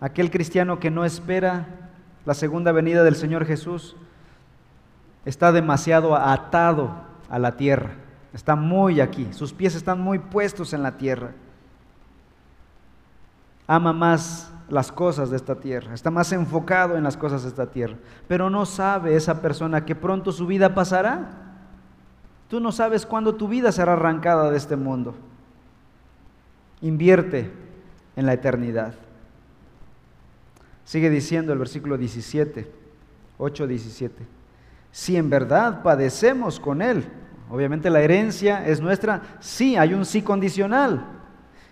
Aquel 0.00 0.30
cristiano 0.30 0.78
que 0.78 0.92
no 0.92 1.04
espera 1.04 1.66
la 2.24 2.34
segunda 2.34 2.70
venida 2.70 3.02
del 3.02 3.16
Señor 3.16 3.46
Jesús 3.46 3.96
está 5.24 5.50
demasiado 5.50 6.14
atado 6.14 6.92
a 7.28 7.40
la 7.40 7.56
tierra. 7.56 7.94
Está 8.32 8.54
muy 8.54 9.00
aquí, 9.00 9.26
sus 9.32 9.52
pies 9.52 9.74
están 9.74 10.00
muy 10.00 10.20
puestos 10.20 10.72
en 10.72 10.84
la 10.84 10.96
tierra. 10.96 11.32
Ama 13.66 13.92
más 13.92 14.52
las 14.68 14.92
cosas 14.92 15.30
de 15.30 15.36
esta 15.36 15.56
tierra, 15.56 15.94
está 15.94 16.12
más 16.12 16.30
enfocado 16.30 16.96
en 16.96 17.02
las 17.02 17.16
cosas 17.16 17.42
de 17.42 17.48
esta 17.48 17.66
tierra, 17.72 17.96
pero 18.28 18.48
no 18.48 18.64
sabe 18.66 19.16
esa 19.16 19.42
persona 19.42 19.84
que 19.84 19.96
pronto 19.96 20.30
su 20.30 20.46
vida 20.46 20.76
pasará. 20.76 21.49
Tú 22.50 22.60
no 22.60 22.70
sabes 22.70 23.06
cuándo 23.06 23.34
tu 23.36 23.48
vida 23.48 23.72
será 23.72 23.94
arrancada 23.94 24.50
de 24.50 24.58
este 24.58 24.76
mundo. 24.76 25.14
Invierte 26.82 27.50
en 28.16 28.26
la 28.26 28.34
eternidad. 28.34 28.92
Sigue 30.84 31.08
diciendo 31.08 31.54
el 31.54 31.58
versículo 31.58 31.96
17, 31.96 32.70
8, 33.38 33.66
17. 33.66 34.26
Si 34.92 35.16
en 35.16 35.30
verdad 35.30 35.82
padecemos 35.82 36.60
con 36.60 36.82
Él, 36.82 37.06
Obviamente 37.50 37.90
la 37.90 38.00
herencia 38.00 38.64
es 38.66 38.80
nuestra. 38.80 39.22
Sí, 39.40 39.76
hay 39.76 39.92
un 39.92 40.06
sí 40.06 40.22
condicional. 40.22 41.04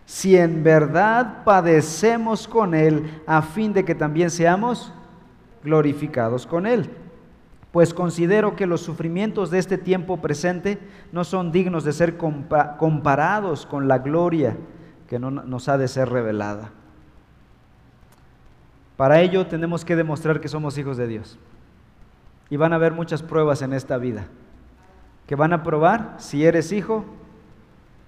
Si 0.04 0.36
en 0.36 0.64
verdad 0.64 1.44
padecemos 1.44 2.48
con 2.48 2.74
Él 2.74 3.22
a 3.26 3.42
fin 3.42 3.72
de 3.72 3.84
que 3.84 3.94
también 3.94 4.30
seamos 4.30 4.92
glorificados 5.62 6.46
con 6.46 6.66
Él. 6.66 6.90
Pues 7.72 7.92
considero 7.92 8.56
que 8.56 8.66
los 8.66 8.80
sufrimientos 8.80 9.50
de 9.50 9.58
este 9.58 9.76
tiempo 9.76 10.18
presente 10.18 10.78
no 11.12 11.24
son 11.24 11.52
dignos 11.52 11.84
de 11.84 11.92
ser 11.92 12.16
comparados 12.16 13.66
con 13.66 13.88
la 13.88 13.98
gloria 13.98 14.56
que 15.06 15.18
nos 15.18 15.68
ha 15.68 15.76
de 15.76 15.88
ser 15.88 16.08
revelada. 16.08 16.70
Para 18.96 19.20
ello 19.20 19.46
tenemos 19.46 19.84
que 19.84 19.96
demostrar 19.96 20.40
que 20.40 20.48
somos 20.48 20.76
hijos 20.78 20.96
de 20.96 21.06
Dios. 21.06 21.38
Y 22.50 22.56
van 22.56 22.72
a 22.72 22.76
haber 22.76 22.92
muchas 22.92 23.22
pruebas 23.22 23.62
en 23.62 23.72
esta 23.72 23.98
vida 23.98 24.26
que 25.28 25.36
van 25.36 25.52
a 25.52 25.62
probar 25.62 26.14
si 26.16 26.46
eres 26.46 26.72
hijo 26.72 27.04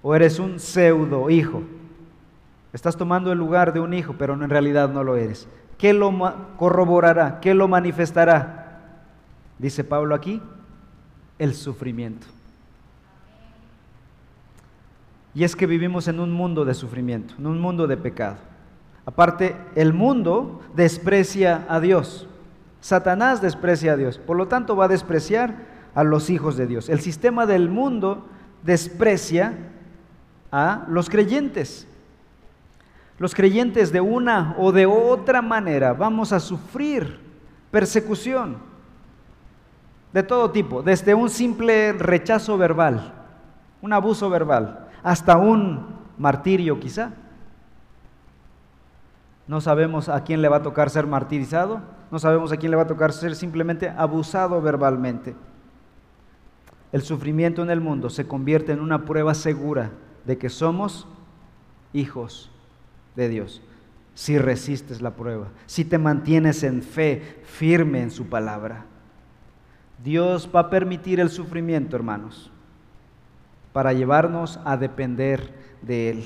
o 0.01 0.15
eres 0.15 0.39
un 0.39 0.59
pseudo 0.59 1.29
hijo. 1.29 1.61
Estás 2.73 2.97
tomando 2.97 3.31
el 3.31 3.37
lugar 3.37 3.73
de 3.73 3.79
un 3.79 3.93
hijo, 3.93 4.15
pero 4.17 4.33
en 4.33 4.49
realidad 4.49 4.89
no 4.89 5.03
lo 5.03 5.15
eres. 5.15 5.47
¿Qué 5.77 5.93
lo 5.93 6.11
corroborará? 6.57 7.39
¿Qué 7.39 7.53
lo 7.53 7.67
manifestará? 7.67 8.60
Dice 9.61 9.83
Pablo 9.83 10.15
aquí, 10.15 10.41
el 11.37 11.53
sufrimiento. 11.53 12.25
Y 15.35 15.43
es 15.43 15.55
que 15.55 15.67
vivimos 15.67 16.07
en 16.07 16.19
un 16.19 16.31
mundo 16.31 16.65
de 16.65 16.73
sufrimiento, 16.73 17.35
en 17.37 17.45
un 17.45 17.61
mundo 17.61 17.85
de 17.85 17.95
pecado. 17.95 18.37
Aparte, 19.05 19.55
el 19.75 19.93
mundo 19.93 20.61
desprecia 20.75 21.67
a 21.69 21.79
Dios. 21.79 22.27
Satanás 22.79 23.39
desprecia 23.39 23.93
a 23.93 23.97
Dios. 23.97 24.17
Por 24.17 24.35
lo 24.35 24.47
tanto, 24.47 24.75
va 24.75 24.85
a 24.85 24.87
despreciar 24.87 25.53
a 25.93 26.03
los 26.03 26.31
hijos 26.31 26.57
de 26.57 26.65
Dios. 26.65 26.89
El 26.89 26.99
sistema 26.99 27.45
del 27.45 27.69
mundo 27.69 28.25
desprecia 28.63 29.53
a 30.51 30.85
los 30.87 31.07
creyentes. 31.07 31.87
Los 33.19 33.35
creyentes 33.35 33.91
de 33.91 34.01
una 34.01 34.55
o 34.57 34.71
de 34.71 34.87
otra 34.87 35.43
manera 35.43 35.93
vamos 35.93 36.33
a 36.33 36.39
sufrir 36.39 37.19
persecución 37.69 38.70
de 40.13 40.23
todo 40.23 40.51
tipo, 40.51 40.81
desde 40.81 41.13
un 41.13 41.29
simple 41.29 41.93
rechazo 41.93 42.57
verbal, 42.57 43.13
un 43.81 43.93
abuso 43.93 44.29
verbal, 44.29 44.87
hasta 45.03 45.37
un 45.37 45.85
martirio 46.17 46.79
quizá. 46.79 47.13
No 49.47 49.61
sabemos 49.61 50.09
a 50.09 50.23
quién 50.23 50.41
le 50.41 50.49
va 50.49 50.57
a 50.57 50.63
tocar 50.63 50.89
ser 50.89 51.07
martirizado, 51.07 51.81
no 52.11 52.19
sabemos 52.19 52.51
a 52.51 52.57
quién 52.57 52.71
le 52.71 52.77
va 52.77 52.83
a 52.83 52.87
tocar 52.87 53.13
ser 53.13 53.35
simplemente 53.35 53.89
abusado 53.89 54.61
verbalmente 54.61 55.35
el 56.91 57.01
sufrimiento 57.01 57.63
en 57.63 57.69
el 57.69 57.79
mundo 57.79 58.09
se 58.09 58.27
convierte 58.27 58.73
en 58.73 58.81
una 58.81 59.05
prueba 59.05 59.33
segura 59.33 59.91
de 60.25 60.37
que 60.37 60.49
somos 60.49 61.07
hijos 61.93 62.51
de 63.15 63.29
Dios. 63.29 63.61
Si 64.13 64.37
resistes 64.37 65.01
la 65.01 65.15
prueba, 65.15 65.47
si 65.65 65.85
te 65.85 65.97
mantienes 65.97 66.63
en 66.63 66.83
fe, 66.83 67.39
firme 67.43 68.01
en 68.01 68.11
su 68.11 68.27
palabra. 68.27 68.85
Dios 70.03 70.49
va 70.53 70.61
a 70.61 70.69
permitir 70.69 71.19
el 71.19 71.29
sufrimiento, 71.29 71.95
hermanos, 71.95 72.51
para 73.73 73.93
llevarnos 73.93 74.59
a 74.65 74.77
depender 74.77 75.53
de 75.81 76.09
Él. 76.09 76.23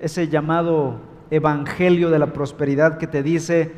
Ese 0.00 0.28
llamado 0.28 1.00
evangelio 1.30 2.10
de 2.10 2.18
la 2.18 2.32
prosperidad 2.32 2.98
que 2.98 3.06
te 3.06 3.22
dice, 3.22 3.72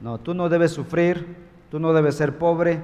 no, 0.00 0.18
tú 0.18 0.34
no 0.34 0.48
debes 0.48 0.72
sufrir, 0.72 1.36
tú 1.70 1.78
no 1.78 1.92
debes 1.92 2.16
ser 2.16 2.38
pobre, 2.38 2.82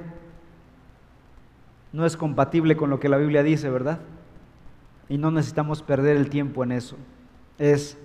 no 1.92 2.06
es 2.06 2.16
compatible 2.16 2.76
con 2.76 2.90
lo 2.90 3.00
que 3.00 3.08
la 3.08 3.16
Biblia 3.16 3.42
dice, 3.42 3.70
¿verdad? 3.70 3.98
Y 5.08 5.18
no 5.18 5.30
necesitamos 5.30 5.82
perder 5.82 6.16
el 6.16 6.30
tiempo 6.30 6.64
en 6.64 6.72
eso. 6.72 6.96
Es 7.58 7.98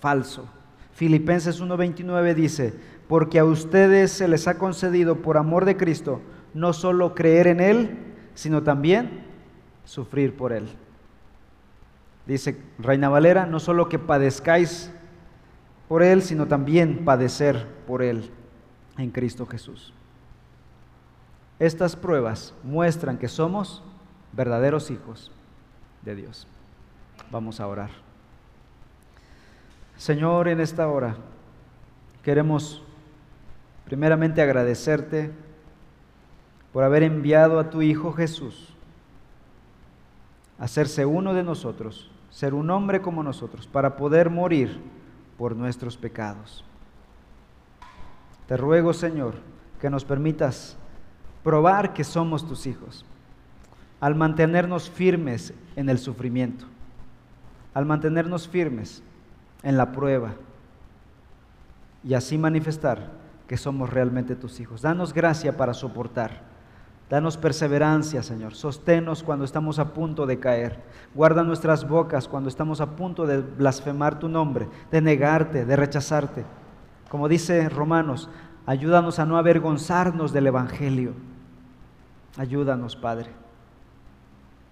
falso. 0.00 0.48
Filipenses 0.92 1.62
1:29 1.62 2.34
dice, 2.34 2.74
porque 3.08 3.38
a 3.38 3.44
ustedes 3.44 4.12
se 4.12 4.28
les 4.28 4.46
ha 4.46 4.58
concedido 4.58 5.16
por 5.22 5.36
amor 5.38 5.64
de 5.64 5.76
Cristo 5.76 6.20
no 6.54 6.72
solo 6.72 7.14
creer 7.14 7.46
en 7.46 7.60
Él, 7.60 7.98
sino 8.34 8.62
también 8.62 9.24
sufrir 9.84 10.36
por 10.36 10.52
Él. 10.52 10.68
Dice 12.26 12.60
Reina 12.78 13.08
Valera, 13.08 13.46
no 13.46 13.58
solo 13.58 13.88
que 13.88 13.98
padezcáis 13.98 14.92
por 15.88 16.02
Él, 16.02 16.22
sino 16.22 16.46
también 16.46 17.04
padecer 17.04 17.66
por 17.86 18.02
Él 18.02 18.30
en 18.98 19.10
Cristo 19.10 19.46
Jesús. 19.46 19.94
Estas 21.58 21.96
pruebas 21.96 22.54
muestran 22.62 23.18
que 23.18 23.28
somos 23.28 23.82
verdaderos 24.32 24.90
hijos 24.90 25.32
de 26.02 26.14
Dios. 26.14 26.46
Vamos 27.30 27.60
a 27.60 27.66
orar. 27.66 27.90
Señor, 29.96 30.48
en 30.48 30.60
esta 30.60 30.86
hora 30.86 31.16
queremos 32.22 32.82
primeramente 33.88 34.42
agradecerte 34.42 35.32
por 36.74 36.84
haber 36.84 37.02
enviado 37.04 37.58
a 37.58 37.70
tu 37.70 37.80
Hijo 37.80 38.12
Jesús 38.12 38.74
a 40.58 40.64
hacerse 40.64 41.06
uno 41.06 41.32
de 41.32 41.42
nosotros, 41.42 42.10
ser 42.28 42.52
un 42.52 42.68
hombre 42.68 43.00
como 43.00 43.22
nosotros, 43.22 43.66
para 43.66 43.96
poder 43.96 44.28
morir 44.28 44.78
por 45.38 45.56
nuestros 45.56 45.96
pecados. 45.96 46.64
Te 48.46 48.58
ruego, 48.58 48.92
Señor, 48.92 49.36
que 49.80 49.88
nos 49.88 50.04
permitas 50.04 50.76
probar 51.42 51.94
que 51.94 52.04
somos 52.04 52.46
tus 52.46 52.66
hijos, 52.66 53.06
al 54.00 54.16
mantenernos 54.16 54.90
firmes 54.90 55.54
en 55.76 55.88
el 55.88 55.98
sufrimiento, 55.98 56.66
al 57.72 57.86
mantenernos 57.86 58.48
firmes 58.48 59.02
en 59.62 59.78
la 59.78 59.92
prueba 59.92 60.34
y 62.04 62.12
así 62.12 62.36
manifestar 62.36 63.27
que 63.48 63.56
somos 63.56 63.90
realmente 63.90 64.36
tus 64.36 64.60
hijos. 64.60 64.82
Danos 64.82 65.12
gracia 65.12 65.56
para 65.56 65.74
soportar. 65.74 66.42
Danos 67.08 67.38
perseverancia, 67.38 68.22
Señor. 68.22 68.54
Sosténos 68.54 69.22
cuando 69.22 69.46
estamos 69.46 69.78
a 69.78 69.94
punto 69.94 70.26
de 70.26 70.38
caer. 70.38 70.78
Guarda 71.14 71.42
nuestras 71.42 71.88
bocas 71.88 72.28
cuando 72.28 72.50
estamos 72.50 72.82
a 72.82 72.94
punto 72.96 73.26
de 73.26 73.38
blasfemar 73.38 74.18
tu 74.18 74.28
nombre, 74.28 74.68
de 74.92 75.00
negarte, 75.00 75.64
de 75.64 75.76
rechazarte. 75.76 76.44
Como 77.08 77.28
dice 77.28 77.70
Romanos, 77.70 78.28
ayúdanos 78.66 79.18
a 79.18 79.24
no 79.24 79.38
avergonzarnos 79.38 80.34
del 80.34 80.48
Evangelio. 80.48 81.14
Ayúdanos, 82.36 82.94
Padre. 82.94 83.30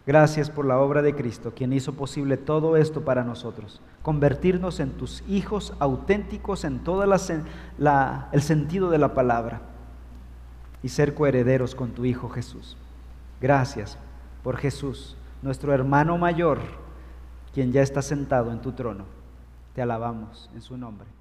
Gracias 0.07 0.51
por 0.51 0.65
la 0.65 0.79
obra 0.79 1.03
de 1.03 1.17
Cristo, 1.17 1.53
quien 1.55 1.73
hizo 1.73 1.95
posible 1.95 2.37
todo 2.37 2.77
esto 2.77 3.05
para 3.05 3.25
nosotros. 3.25 3.81
Convertirnos 4.03 4.79
en 4.79 4.93
tus 4.93 5.25
hijos 5.29 5.75
auténticos 5.81 6.63
en 6.65 6.79
todo 6.79 7.03
el 7.03 8.43
sentido 8.43 8.91
de 8.91 8.99
la 8.99 9.15
palabra 9.15 9.63
y 10.81 10.91
ser 10.91 11.15
coherederos 11.15 11.75
con 11.75 11.91
tu 11.91 12.05
Hijo 12.05 12.29
Jesús. 12.29 12.77
Gracias 13.41 13.99
por 14.45 14.59
Jesús, 14.59 15.17
nuestro 15.43 15.73
hermano 15.75 16.17
mayor, 16.19 16.61
quien 17.53 17.73
ya 17.73 17.83
está 17.83 18.01
sentado 18.01 18.53
en 18.53 18.61
tu 18.61 18.73
trono. 18.73 19.07
Te 19.75 19.83
alabamos 19.83 20.49
en 20.55 20.63
su 20.63 20.77
nombre. 20.77 21.16